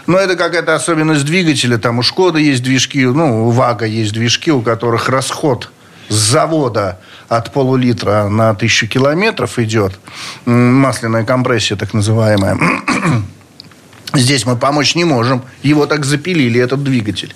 [0.09, 1.79] Но это какая-то особенность двигателя.
[1.79, 5.71] Там у Шкоды есть движки движки, ну, у ВАГа есть движки, у которых расход
[6.09, 9.99] с завода от полулитра на тысячу километров идет.
[10.47, 12.59] Масляная компрессия, так называемая.
[14.19, 15.43] Здесь мы помочь не можем.
[15.63, 17.35] Его так запилили, этот двигатель.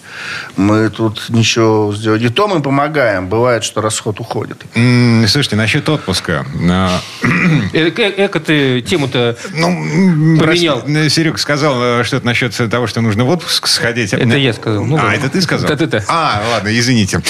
[0.56, 2.22] Мы тут ничего сделать.
[2.22, 3.28] И то мы помогаем.
[3.28, 4.62] Бывает, что расход уходит.
[4.74, 6.44] М, Слушайте, насчет отпуска.
[6.70, 7.00] А,
[7.72, 9.36] Э, э, Эко ты тему-то...
[9.52, 10.82] Ну, Поменял.
[11.08, 14.12] Серега сказал э, что-то насчет того, что нужно в отпуск сходить.
[14.12, 14.84] Это я сказал.
[14.84, 15.16] Ну, а, ладно.
[15.16, 15.68] это ты сказал?
[15.68, 16.02] Да-да-да.
[16.08, 17.20] А, ладно, извините.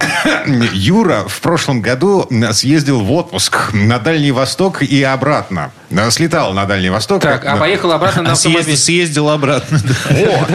[0.72, 5.72] Юра в прошлом году съездил в отпуск на Дальний Восток и обратно.
[5.90, 7.22] Э, Слетал на Дальний Восток.
[7.22, 8.76] Так, а поехал обратно на автомобиле.
[8.90, 9.80] Съездил обратно.
[10.10, 10.46] О!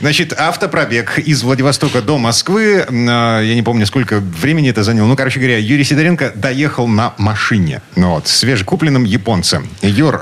[0.00, 2.84] Значит, автопробег из Владивостока до Москвы.
[2.88, 5.06] э, Я не помню, сколько времени это заняло.
[5.06, 7.82] Ну, короче говоря, Юрий Сидоренко доехал на машине.
[7.94, 9.68] Ну, вот, свежекупленным японцем.
[9.82, 10.20] Юр,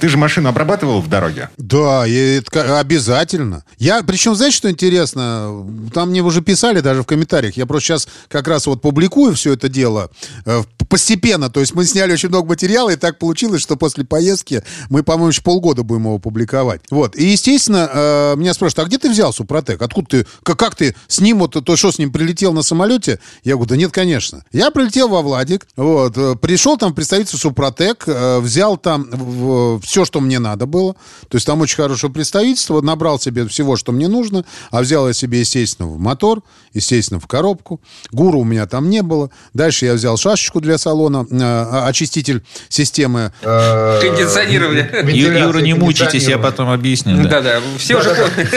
[0.00, 1.48] ты же машину обрабатывал в дороге?
[1.56, 3.64] Да, обязательно.
[3.78, 5.66] Я, причем, знаете, что интересно?
[5.94, 7.56] Там мне уже писали даже в комментариях.
[7.56, 10.10] Я просто сейчас как раз вот публикую все это дело
[10.44, 11.48] э, постепенно.
[11.48, 15.28] То есть мы сняли очень много материала, и так получилось, что после поездки мы, по-моему,
[15.30, 16.82] еще полгода будем его публиковать.
[16.98, 17.14] Вот.
[17.14, 19.80] И, естественно, э, меня спрашивают, а где ты взял Супротек?
[19.82, 23.20] Откуда ты, как, как ты с ним, вот, то что, с ним прилетел на самолете?
[23.44, 24.44] Я говорю, да нет, конечно.
[24.50, 30.04] Я прилетел во Владик, вот, э, пришел там в представительство Супротек, э, взял там все,
[30.04, 30.94] что мне надо было.
[31.28, 35.12] То есть там очень хорошее представительство, набрал себе всего, что мне нужно, а взял я
[35.12, 36.42] себе, естественно, в мотор,
[36.74, 37.80] естественно, в коробку.
[38.10, 39.30] Гуру у меня там не было.
[39.54, 44.90] Дальше я взял шашечку для салона, э, очиститель системы Кондиционирование.
[45.12, 46.87] Юра, не мучайтесь, я потом объясню.
[46.96, 47.40] Да.
[47.40, 48.10] Да-да, все уже.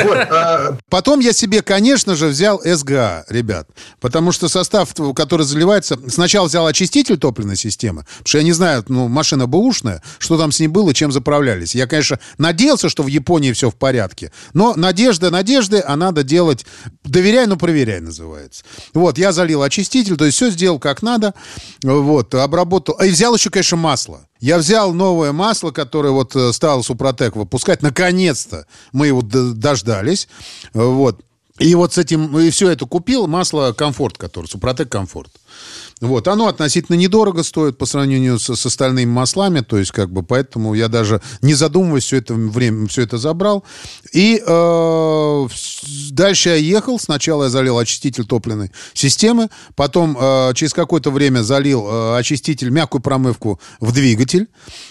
[0.04, 3.68] Вот, а, Потом я себе, конечно же, взял СГА, ребят.
[4.00, 5.98] Потому что состав, который заливается...
[6.08, 8.04] Сначала взял очиститель топливной системы.
[8.04, 11.76] Потому что я не знаю, ну, машина бэушная, что там с ней было, чем заправлялись.
[11.76, 14.32] Я, конечно, надеялся, что в Японии все в порядке.
[14.54, 16.66] Но надежда надежды, а надо делать...
[17.04, 18.64] Доверяй, но проверяй, называется.
[18.94, 21.34] Вот, я залил очиститель, то есть все сделал как надо.
[21.84, 22.96] Вот, обработал.
[23.02, 24.28] И взял еще, конечно, масло.
[24.42, 27.84] Я взял новое масло, которое вот э, стал Супротек выпускать.
[27.84, 30.28] Наконец-то мы его дождались.
[30.74, 31.22] Вот.
[31.60, 35.32] И вот с этим, и все это купил, масло Комфорт, которое, Супротек Комфорт.
[36.02, 40.24] Вот, оно относительно недорого стоит по сравнению с, с остальными маслами, то есть как бы
[40.24, 43.64] поэтому я даже не задумываясь все это время, все это забрал.
[44.12, 45.48] И э,
[46.12, 51.88] дальше я ехал, сначала я залил очиститель топливной системы, потом э, через какое-то время залил
[51.88, 54.48] э, очиститель, мягкую промывку в двигатель,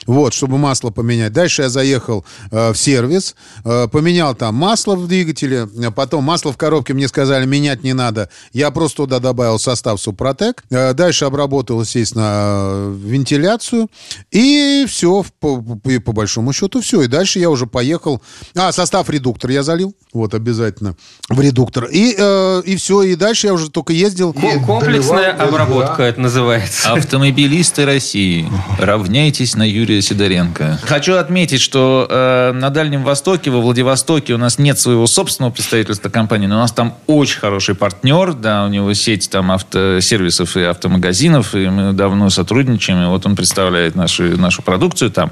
[0.07, 1.33] вот, чтобы масло поменять.
[1.33, 6.53] Дальше я заехал э, в сервис, э, поменял там масло в двигателе, э, потом масло
[6.53, 11.25] в коробке мне сказали менять не надо, я просто туда добавил состав Супротек, Э, дальше
[11.25, 13.89] обработал, естественно, вентиляцию,
[14.31, 17.01] и все, по, по- по большому счету все.
[17.03, 18.21] И дальше я уже поехал,
[18.55, 20.95] а, состав редуктор я залил, вот, обязательно,
[21.31, 24.35] в редуктор, и, э, и все, и дальше я уже только ездил.
[24.35, 26.09] Ко- Комплексная доливал, обработка да.
[26.09, 26.93] это называется.
[26.93, 28.47] Автомобилисты России,
[28.79, 30.79] равняйтесь на Юрия Сидоренко.
[30.83, 36.11] Хочу отметить, что э, на Дальнем Востоке, во Владивостоке у нас нет своего собственного представительства
[36.11, 40.63] компании, но у нас там очень хороший партнер, да, у него сеть там автосервисов и
[40.91, 45.31] автомагазинов, и мы давно сотрудничаем, и вот он представляет нашу, нашу продукцию там.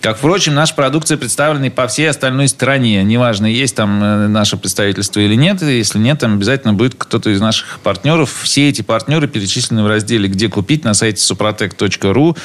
[0.00, 3.02] Как, впрочем, наша продукция представлена и по всей остальной стране.
[3.04, 7.40] Неважно, есть там э, наше представительство или нет, если нет, там обязательно будет кто-то из
[7.40, 8.30] наших партнеров.
[8.42, 12.36] Все эти партнеры перечислены в разделе «Где купить» на сайте suprotec.ru.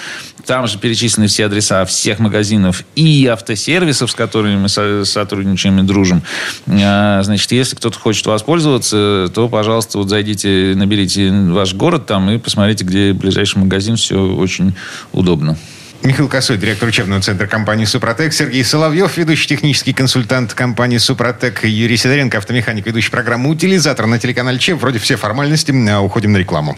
[0.45, 5.83] Там же перечислены все адреса всех магазинов и автосервисов, с которыми мы со- сотрудничаем и
[5.83, 6.21] дружим.
[6.67, 12.37] А, Значит, если кто-то хочет воспользоваться, то, пожалуйста, вот зайдите, наберите ваш город там и
[12.37, 13.95] посмотрите, где ближайший магазин.
[13.95, 14.75] Все очень
[15.13, 15.57] удобно.
[16.01, 21.95] Михаил Косой, директор учебного центра компании «Супротек», Сергей Соловьев, ведущий технический консультант компании «Супротек», Юрий
[21.95, 24.81] Сидоренко, автомеханик, ведущий программы «Утилизатор» на телеканале ЧЕП.
[24.81, 26.77] Вроде все формальности, а уходим на рекламу.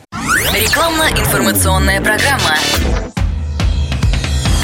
[0.54, 2.56] Рекламно-информационная программа.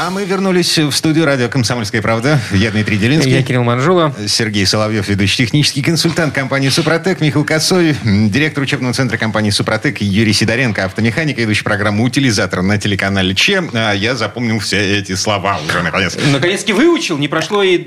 [0.00, 2.40] А мы вернулись в студию радио «Комсомольская правда».
[2.52, 3.32] Я Дмитрий Делинский.
[3.32, 4.14] Я Кирилл Манжула.
[4.28, 10.32] Сергей Соловьев, ведущий технический консультант компании «Супротек», Михаил Косой, директор учебного центра компании «Супротек», Юрий
[10.32, 13.64] Сидоренко, автомеханик, ведущий программу «Утилизатор» на телеканале ЧЕ.
[13.74, 16.16] А я запомнил все эти слова уже, наконец.
[16.32, 17.18] Наконец-таки выучил.
[17.18, 17.78] Не прошло и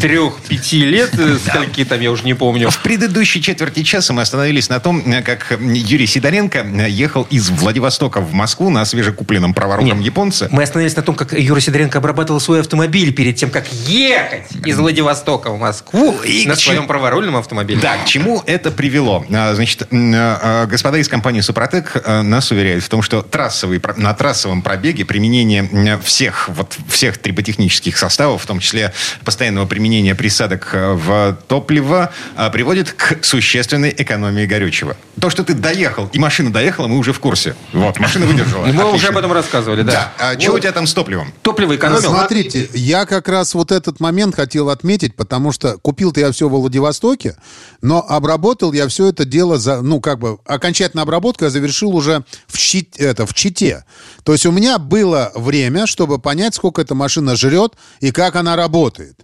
[0.00, 1.10] трех-пяти лет.
[1.18, 2.70] э, Скольки там, я уже не помню.
[2.70, 7.50] В предыдущей четверти часа мы остановились на том, э, как Юрий Сидоренко э, ехал из
[7.50, 10.48] Владивостока в Москву на свежекупленном праворуком японце.
[10.50, 14.78] Мы остановились на том, как Юра Сидоренко обрабатывал свой автомобиль перед тем, как ехать из
[14.78, 17.80] Владивостока в Москву И на своем чему- праворульном автомобиле.
[17.80, 19.24] Да, к чему это привело?
[19.32, 23.80] А, Значит, м, а, господа из компании «Супротек» а, нас уверяют в том, что трассовый,
[23.96, 28.92] на трассовом пробеге применение всех, вот, всех триботехнических составов, в том числе
[29.24, 34.96] постоянного применения присадок а, в топливо, а, приводит к существенной экономии горючего.
[35.20, 37.54] То, что ты доехал, и машина доехала, мы уже в курсе.
[37.72, 38.66] Вот, машина выдержала.
[38.66, 39.92] Мы уже об этом рассказывали, да.
[39.92, 40.12] Да.
[40.36, 41.31] А что у тебя там с топливом?
[41.42, 42.10] Топливо экономил.
[42.10, 46.58] Смотрите, я как раз вот этот момент хотел отметить, потому что купил-то я все во
[46.58, 47.36] Владивостоке,
[47.80, 52.24] но обработал я все это дело за, ну, как бы, окончательная обработка я завершил уже
[52.46, 53.84] в, Чит- это, в Чите.
[54.22, 58.54] То есть у меня было время, чтобы понять, сколько эта машина жрет и как она
[58.54, 59.18] работает.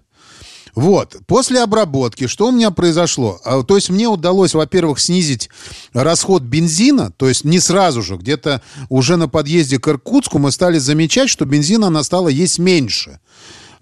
[0.79, 3.41] Вот, после обработки, что у меня произошло?
[3.45, 5.51] А, То есть мне удалось, во-первых, снизить
[5.93, 10.79] расход бензина, то есть не сразу же, где-то уже на подъезде к Иркутску мы стали
[10.79, 13.18] замечать, что бензина она стала есть меньше.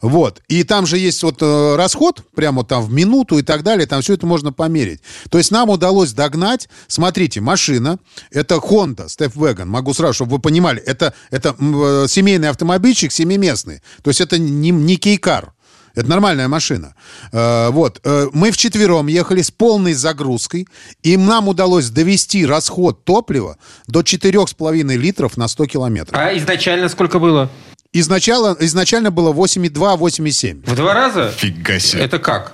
[0.01, 0.41] Вот.
[0.49, 4.01] И там же есть вот э, расход, прямо там в минуту и так далее, там
[4.01, 5.01] все это можно померить.
[5.29, 7.99] То есть нам удалось догнать, смотрите, машина,
[8.31, 14.09] это Honda Stepwagon, могу сразу, чтобы вы понимали, это, это э, семейный автомобильчик семиместный, то
[14.09, 15.53] есть это не, не кейкар.
[15.97, 16.95] Это нормальная машина.
[17.33, 18.01] Э, вот.
[18.05, 20.69] Э, мы вчетвером ехали с полной загрузкой,
[21.03, 26.19] и нам удалось довести расход топлива до 4,5 литров на 100 километров.
[26.19, 27.51] А изначально сколько было?
[27.95, 30.71] Изначально, изначально было 8,2-8,7.
[30.71, 31.31] В два раза?
[31.31, 32.03] Фига себе.
[32.03, 32.53] Это как?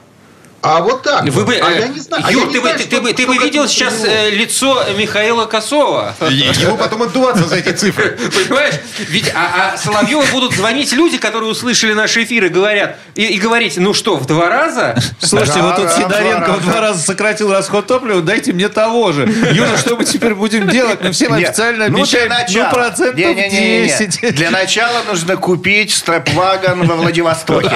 [0.62, 1.24] А вот так.
[1.24, 2.22] Вы бы, а э, я не знаю.
[2.24, 3.68] а Юр, я не ты, бы, знаю, ты, что- ты бы, ты что бы видел
[3.68, 6.14] сейчас э, лицо Михаила Косова.
[6.30, 8.16] Ему потом отдуваться за эти цифры.
[8.46, 8.74] Понимаешь?
[9.08, 13.38] Ведь а, а Соловьеву будут звонить люди, которые услышали наш эфир и говорят, и, и
[13.38, 14.96] говорить, ну что, в два раза?
[15.18, 19.22] Слушайте, вот тут Сидоренко в два раза сократил расход топлива, дайте мне того же.
[19.52, 21.00] Юра, что мы теперь будем делать?
[21.02, 23.88] Мы всем официально ну, обещаем, ну, процентов Не-не-не-не.
[23.88, 24.34] 10.
[24.36, 27.70] Для начала нужно купить стрэпвагон во Владивостоке.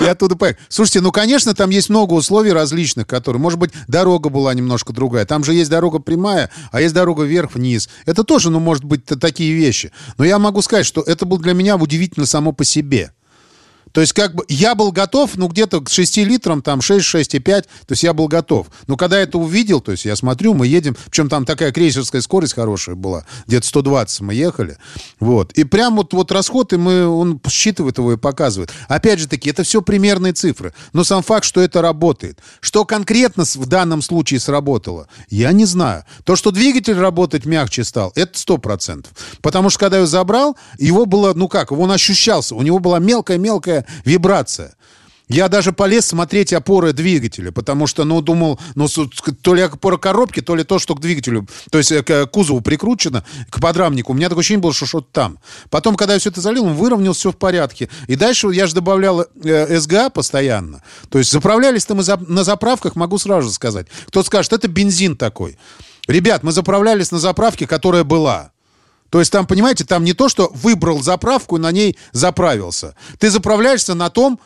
[0.00, 0.62] И оттуда поехали.
[0.68, 3.40] Слушайте, ну, конечно, там есть много условий различных, которые...
[3.40, 5.24] Может быть, дорога была немножко другая.
[5.24, 7.88] Там же есть дорога прямая, а есть дорога вверх-вниз.
[8.06, 9.92] Это тоже, ну, может быть, такие вещи.
[10.16, 13.12] Но я могу сказать, что это было для меня удивительно само по себе.
[13.92, 17.62] То есть, как бы, я был готов, ну, где-то к 6 литрам, там, 6, 6,5,
[17.62, 18.68] то есть я был готов.
[18.86, 22.54] Но когда это увидел, то есть я смотрю, мы едем, причем там такая крейсерская скорость
[22.54, 24.76] хорошая была, где-то 120 мы ехали,
[25.20, 25.52] вот.
[25.52, 28.70] И прям вот, вот расход, и мы, он считывает его и показывает.
[28.88, 30.72] Опять же таки, это все примерные цифры.
[30.92, 32.38] Но сам факт, что это работает.
[32.60, 36.04] Что конкретно в данном случае сработало, я не знаю.
[36.24, 39.06] То, что двигатель работать мягче стал, это 100%.
[39.42, 42.98] Потому что, когда я его забрал, его было, ну как, он ощущался, у него была
[42.98, 44.74] мелкая-мелкая вибрация.
[45.28, 50.40] Я даже полез смотреть опоры двигателя, потому что, ну, думал, ну, то ли опора коробки,
[50.40, 54.12] то ли то, что к двигателю, то есть э, к кузову прикручено, к подрамнику.
[54.12, 55.38] У меня такое ощущение было, что что-то там.
[55.68, 57.90] Потом, когда я все это залил, он выровнялся, все в порядке.
[58.06, 60.82] И дальше я же добавлял э, СГА постоянно.
[61.10, 63.86] То есть заправлялись-то за- на заправках, могу сразу сказать.
[64.06, 65.58] Кто скажет, это бензин такой.
[66.06, 68.52] Ребят, мы заправлялись на заправке, которая была.
[69.10, 72.94] То есть там, понимаете, там не то, что выбрал заправку и на ней заправился.
[73.18, 74.38] Ты заправляешься на том,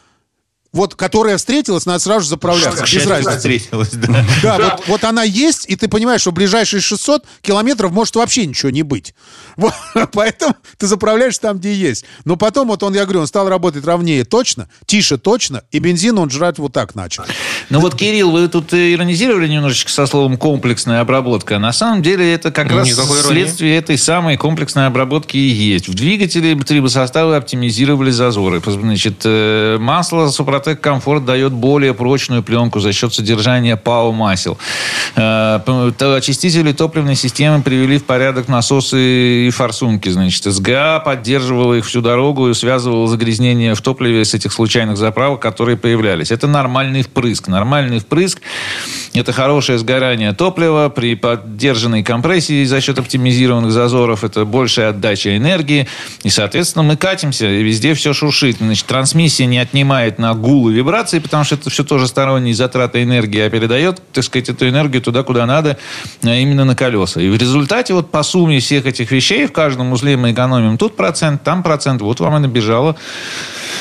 [0.73, 2.83] вот, которая встретилась, надо сразу же заправляться.
[2.83, 3.37] Без разницы.
[3.37, 4.25] встретилась, да.
[4.43, 8.47] Да, Вот, вот она есть, и ты понимаешь, что в ближайшие 600 километров может вообще
[8.47, 9.15] ничего не быть.
[9.57, 9.75] Вот,
[10.13, 12.05] поэтому ты заправляешься там, где есть.
[12.25, 16.19] Но потом, вот он, я говорю, он стал работать ровнее точно, тише точно, и бензин
[16.19, 17.25] он жрать вот так начал.
[17.69, 21.59] Ну вот, Кирилл, вы тут иронизировали немножечко со словом комплексная обработка.
[21.59, 22.89] На самом деле это как Ну, раз
[23.27, 25.89] следствие этой самой комплексной обработки и есть.
[25.89, 28.63] В двигателе трибосоставы оптимизировали зазоры.
[28.65, 30.31] Значит, э, масло
[30.63, 34.59] Супротек Комфорт дает более прочную пленку за счет содержания ПАО масел.
[35.17, 35.59] Э,
[36.17, 40.09] Очистители топливной системы привели в порядок насосы и форсунки.
[40.09, 45.41] Значит, СГА поддерживала их всю дорогу и связывала загрязнение в топливе с этих случайных заправок,
[45.41, 46.31] которые появлялись.
[46.31, 47.49] Это нормальный впрыск.
[47.49, 48.41] Нормальный впрыск–
[49.15, 54.23] это хорошее сгорание топлива при поддержанной компрессии за счет оптимизированных зазоров.
[54.23, 55.89] Это большая отдача энергии.
[56.23, 58.59] И, соответственно, мы катимся, и везде все шуршит.
[58.59, 63.03] Значит, трансмиссия не отнимает на гул и вибрации, потому что это все тоже сторонние затраты
[63.03, 65.79] энергии, а передает, так сказать, эту энергию туда, куда надо,
[66.23, 67.21] а именно на колеса.
[67.21, 70.97] И в результате вот по сумме всех этих вещей в каждом узле мы экономим тут
[70.97, 72.03] процент, там процент.
[72.03, 72.97] Вот вам и набежало.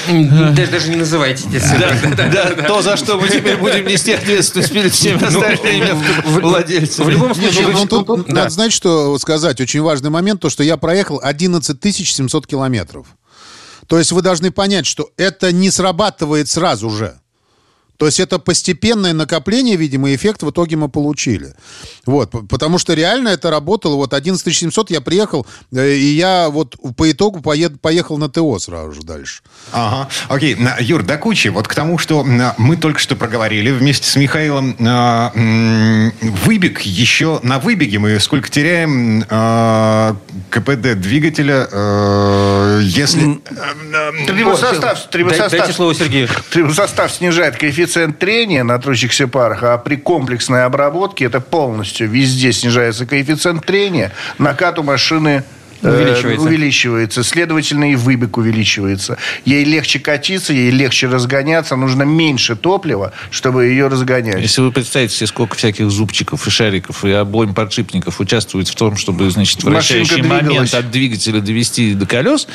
[0.08, 2.16] Даже, даже не называйте эти цифры.
[2.16, 5.92] Да, то, за что мы теперь будем нести ответственность перед всеми остальными
[6.26, 7.06] владельцами.
[7.06, 8.34] В любом Нет, случае, ну, вы- тут, тут да.
[8.34, 9.60] надо знать, что сказать.
[9.62, 13.06] Очень важный момент, то, что я проехал 11 700 километров.
[13.92, 17.20] То есть вы должны понять, что это не срабатывает сразу же.
[18.02, 21.54] То есть это постепенное накопление, видимо, эффект в итоге мы получили.
[22.08, 23.94] Вот, потому что реально это работало.
[23.96, 28.58] Вот 11 700 я приехал, э, и я вот по итогу поед- поехал на ТО
[28.58, 29.44] сразу же дальше.
[29.72, 30.10] Ага.
[30.30, 30.58] Окей.
[30.80, 31.50] Юр, до кучи.
[31.50, 32.24] Вот к тому, что
[32.58, 34.76] мы только что проговорили вместе с Михаилом.
[34.80, 36.12] м,
[36.44, 40.16] Выбег еще на выбеге мы сколько теряем а,
[40.50, 43.40] КПД двигателя, э, если...
[44.26, 46.28] Трибосостав, трибосостав, Дайте слово Сергею.
[46.52, 53.06] трибосостав снижает коэффициент трения на трущихся парах, а при комплексной обработке это полностью везде снижается
[53.06, 55.44] коэффициент трения, накат у машины
[55.82, 56.46] Увеличивается.
[56.48, 57.24] увеличивается.
[57.24, 59.18] Следовательно, и выбег увеличивается.
[59.46, 61.76] Ей легче катиться, ей легче разгоняться.
[61.76, 64.40] Нужно меньше топлива, чтобы ее разгонять.
[64.42, 68.96] Если вы представите себе, сколько всяких зубчиков и шариков и обоим подшипников участвует в том,
[68.96, 72.48] чтобы, значит, вращающий момент от двигателя довести до колес,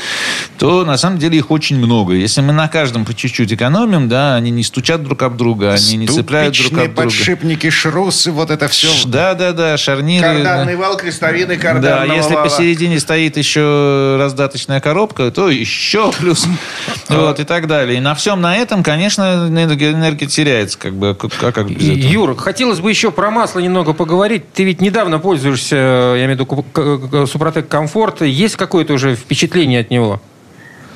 [0.58, 2.14] то на самом деле их очень много.
[2.14, 5.96] Если мы на каждом по чуть-чуть экономим, да, они не стучат друг об друга, они
[5.96, 7.02] не цепляют друг об друга.
[7.02, 8.88] подшипники, шрусы, вот это все.
[9.06, 10.26] Да, да, да, шарниры.
[10.26, 12.44] Карданный вал, крестовины Да, карданного если вала.
[12.44, 16.46] посередине стоит еще раздаточная коробка, то еще плюс.
[17.08, 17.98] Вот, и так далее.
[17.98, 20.76] И на всем на этом, конечно, энергия, теряется.
[20.76, 22.10] Как бы, как, а как без этого?
[22.10, 24.52] Юр, хотелось бы еще про масло немного поговорить.
[24.52, 28.22] Ты ведь недавно пользуешься, я имею в виду, Супротек Комфорт.
[28.22, 30.20] Есть какое-то уже впечатление от него?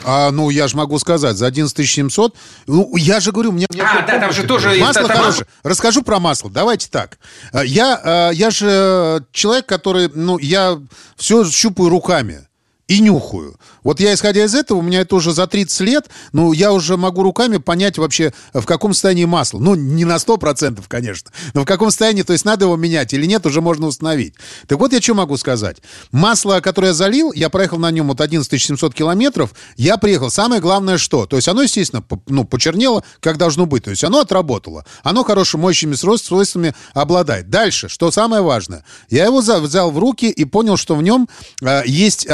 [0.04, 2.36] А, ну, я же могу сказать, за 11 700...
[2.66, 3.66] Ну, я же говорю, мне...
[3.70, 4.74] мне А, да, там же тоже...
[4.78, 5.46] Масло там- хорошее.
[5.62, 6.50] Расскажу про масло.
[6.50, 7.18] Давайте так.
[7.52, 10.10] А, Я, а, я же э, человек, который...
[10.14, 10.78] Ну, я
[11.16, 12.46] все щупаю руками
[12.90, 13.54] и нюхаю.
[13.84, 16.96] Вот я, исходя из этого, у меня это уже за 30 лет, ну, я уже
[16.96, 19.60] могу руками понять вообще, в каком состоянии масло.
[19.60, 23.26] Ну, не на 100%, конечно, но в каком состоянии, то есть надо его менять или
[23.26, 24.34] нет, уже можно установить.
[24.66, 25.76] Так вот, я что могу сказать.
[26.10, 30.28] Масло, которое я залил, я проехал на нем вот 11 700 километров, я приехал.
[30.28, 31.26] Самое главное, что?
[31.26, 33.84] То есть оно, естественно, ну, почернело, как должно быть.
[33.84, 34.84] То есть оно отработало.
[35.04, 37.50] Оно хорошими моющими свойств- свойствами обладает.
[37.50, 38.84] Дальше, что самое важное.
[39.10, 41.28] Я его взял в руки и понял, что в нем
[41.62, 42.26] э, есть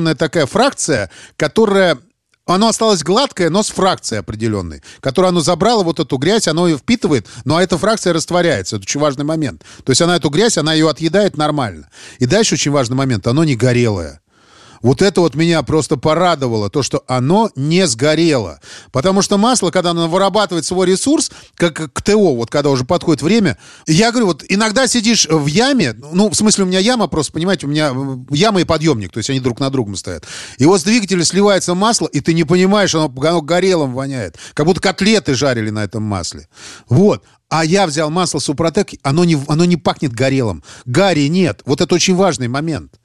[0.00, 1.98] определенная такая фракция, которая
[2.46, 6.78] оно осталось гладкое, но с фракцией определенной, которую оно забрало, вот эту грязь, оно ее
[6.78, 8.76] впитывает, но эта фракция растворяется.
[8.76, 9.62] Это очень важный момент.
[9.84, 11.88] То есть она эту грязь, она ее отъедает нормально.
[12.18, 14.20] И дальше очень важный момент, оно не горелое.
[14.82, 18.60] Вот это вот меня просто порадовало, то, что оно не сгорело.
[18.92, 23.22] Потому что масло, когда оно вырабатывает свой ресурс, как к ТО, вот когда уже подходит
[23.22, 27.32] время, я говорю, вот иногда сидишь в яме, ну, в смысле, у меня яма просто,
[27.32, 30.24] понимаете, у меня э, яма и подъемник, то есть они друг на другом стоят.
[30.58, 34.38] И вот с двигателя сливается масло, и ты не понимаешь, оно, оно горелым воняет.
[34.54, 36.48] Как будто котлеты жарили на этом масле.
[36.88, 37.24] Вот.
[37.50, 40.62] А я взял масло Супротек, оно не, оно не пахнет горелым.
[40.84, 41.62] Гари нет.
[41.66, 42.99] Вот это очень важный момент.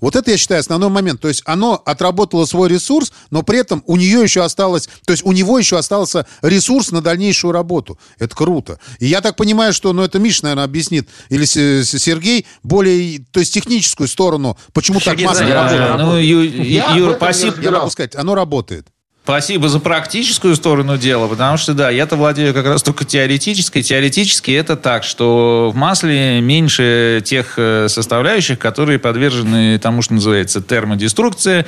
[0.00, 1.20] Вот это, я считаю, основной момент.
[1.20, 5.24] То есть оно отработало свой ресурс, но при этом у нее еще осталось, то есть
[5.24, 7.98] у него еще остался ресурс на дальнейшую работу.
[8.18, 8.78] Это круто.
[9.00, 13.52] И я так понимаю, что, ну, это Миша, наверное, объяснит, или Сергей, более, то есть
[13.54, 15.96] техническую сторону, почему Сергей так масло знает, работает.
[15.98, 17.60] Да, ну, Ю- Я Юр, не спасибо.
[17.60, 18.86] Я могу сказать, оно работает.
[19.28, 23.82] Спасибо за практическую сторону дела, потому что, да, я-то владею как раз только теоретической.
[23.82, 30.62] Теоретически это так, что в масле меньше тех э, составляющих, которые подвержены тому, что называется
[30.62, 31.66] термодеструкция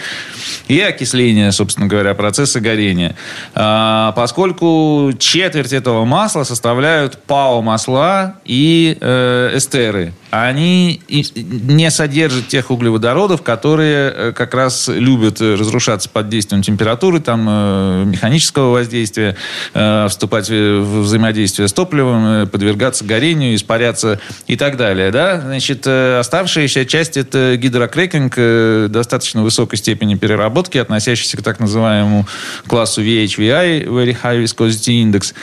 [0.68, 3.14] и окисление, собственно говоря, процесса горения.
[3.54, 10.14] А, поскольку четверть этого масла составляют ПАО-масла и э, эстеры.
[10.30, 16.62] Они и- не содержат тех углеводородов, которые э, как раз любят э, разрушаться под действием
[16.62, 19.36] температуры, там, э, механического воздействия,
[20.08, 25.10] вступать в взаимодействие с топливом, подвергаться горению, испаряться и так далее.
[25.10, 25.40] Да?
[25.40, 32.26] Значит, оставшаяся часть– это гидрокрекинг достаточно высокой степени переработки, относящийся к так называемому
[32.66, 35.34] классу VHVI, Very High Viscosity Index.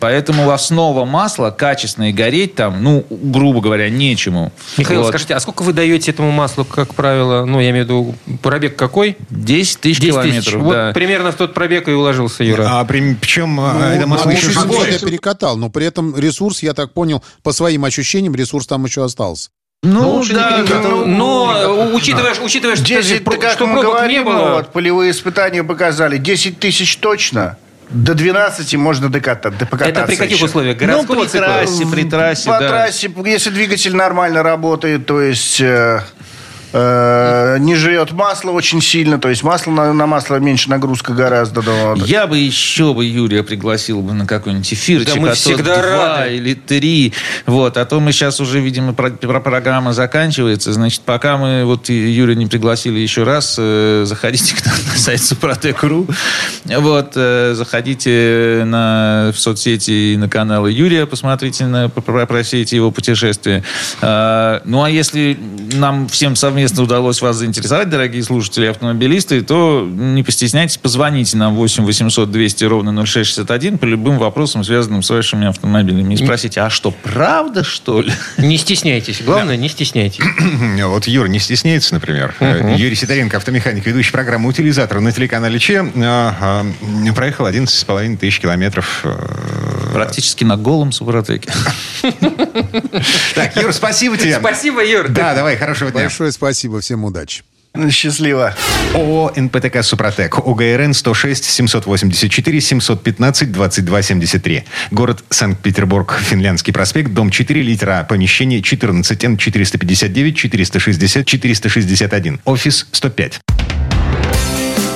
[0.00, 4.52] Поэтому основа масла качественное гореть там, ну, грубо говоря, нечему.
[4.76, 5.08] Михаил, Вот.
[5.08, 7.44] скажите, а сколько вы даете этому маслу, как правило?
[7.44, 9.16] Ну, я имею в виду, пробег какой?
[9.30, 10.54] 10 тысяч 10 километров, тысяч.
[10.56, 10.92] Вот да.
[10.92, 12.66] примерно в тот пробег и уложился Юра.
[12.80, 14.90] А при- причем а, это масло Ну, еще чуть-чуть живое.
[14.92, 19.04] я перекатал, но при этом ресурс, я так понял, по своим ощущениям, ресурс там еще
[19.04, 19.50] остался.
[19.82, 23.82] Ну, лучше не да, это- Но, учитывая, учитывая что, 10, про- да как что мы
[23.82, 24.32] говорим, не было...
[24.48, 27.58] ну, вот, полевые испытания показали, 10 тысяч точно.
[27.90, 30.46] До 12 можно докатать, да покататься Это при каких еще.
[30.46, 30.80] условиях?
[30.80, 31.46] Ну, Городского при цикла?
[31.46, 32.68] трассе, при трассе, По да.
[32.68, 35.62] трассе, если двигатель нормально работает, то есть...
[36.74, 41.12] э, э, не жрет масло очень сильно, то есть масло на, на масло меньше нагрузка
[41.12, 41.62] гораздо.
[41.62, 42.06] Да, вот.
[42.06, 45.14] Я бы еще бы Юрия пригласил бы на какой-нибудь эфирчик.
[45.14, 46.36] Да мы а то всегда два рады.
[46.36, 47.12] или три.
[47.46, 47.76] Вот.
[47.76, 50.72] А то мы сейчас уже, видимо, про- про- программа заканчивается.
[50.72, 55.22] Значит, пока мы вот Юрия не пригласили еще раз, э, заходите к нам на сайт
[55.22, 56.08] Супротек.ру.
[56.64, 57.12] Вот.
[57.14, 63.62] э, Заходите на, в соцсети и на каналы Юрия, посмотрите, на, про- просейте его путешествие.
[64.00, 65.38] А, Ну, а если
[65.74, 71.54] нам всем совместно удалось вас заинтересовать, дорогие слушатели и автомобилисты, то не постесняйтесь, позвоните нам
[71.54, 76.14] 8 800 200 ровно 0661 по любым вопросам, связанным с вашими автомобилями.
[76.14, 78.12] И спросите, а что, правда, что ли?
[78.38, 79.22] Не стесняйтесь.
[79.22, 80.24] Главное, не стесняйтесь.
[80.94, 82.34] Вот Юра не стесняется, например.
[82.40, 88.40] Э, Юрий Сидоренко, автомеханик, ведущий программы «Утилизатор» на телеканале Че, а, а, проехал 11,5 тысяч
[88.40, 89.00] километров.
[89.04, 91.50] э, Практически на голом Супротеке.
[93.34, 94.38] Так, Юр, спасибо тебе.
[94.38, 95.08] Спасибо, Юр.
[95.08, 96.02] Да, давай, хорошего дня.
[96.02, 97.42] Большое спасибо, всем удачи.
[97.90, 98.54] Счастливо.
[98.94, 100.38] ООО «НПТК Супротек».
[100.38, 104.64] ОГРН 106 784 715 22 73.
[104.92, 106.16] Город Санкт-Петербург.
[106.20, 107.12] Финляндский проспект.
[107.12, 108.06] Дом 4, литера.
[108.08, 112.40] Помещение 14 Н 459 460 461.
[112.44, 113.40] Офис 105.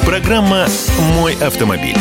[0.04, 0.68] Программа
[1.16, 1.96] «Мой автомобиль».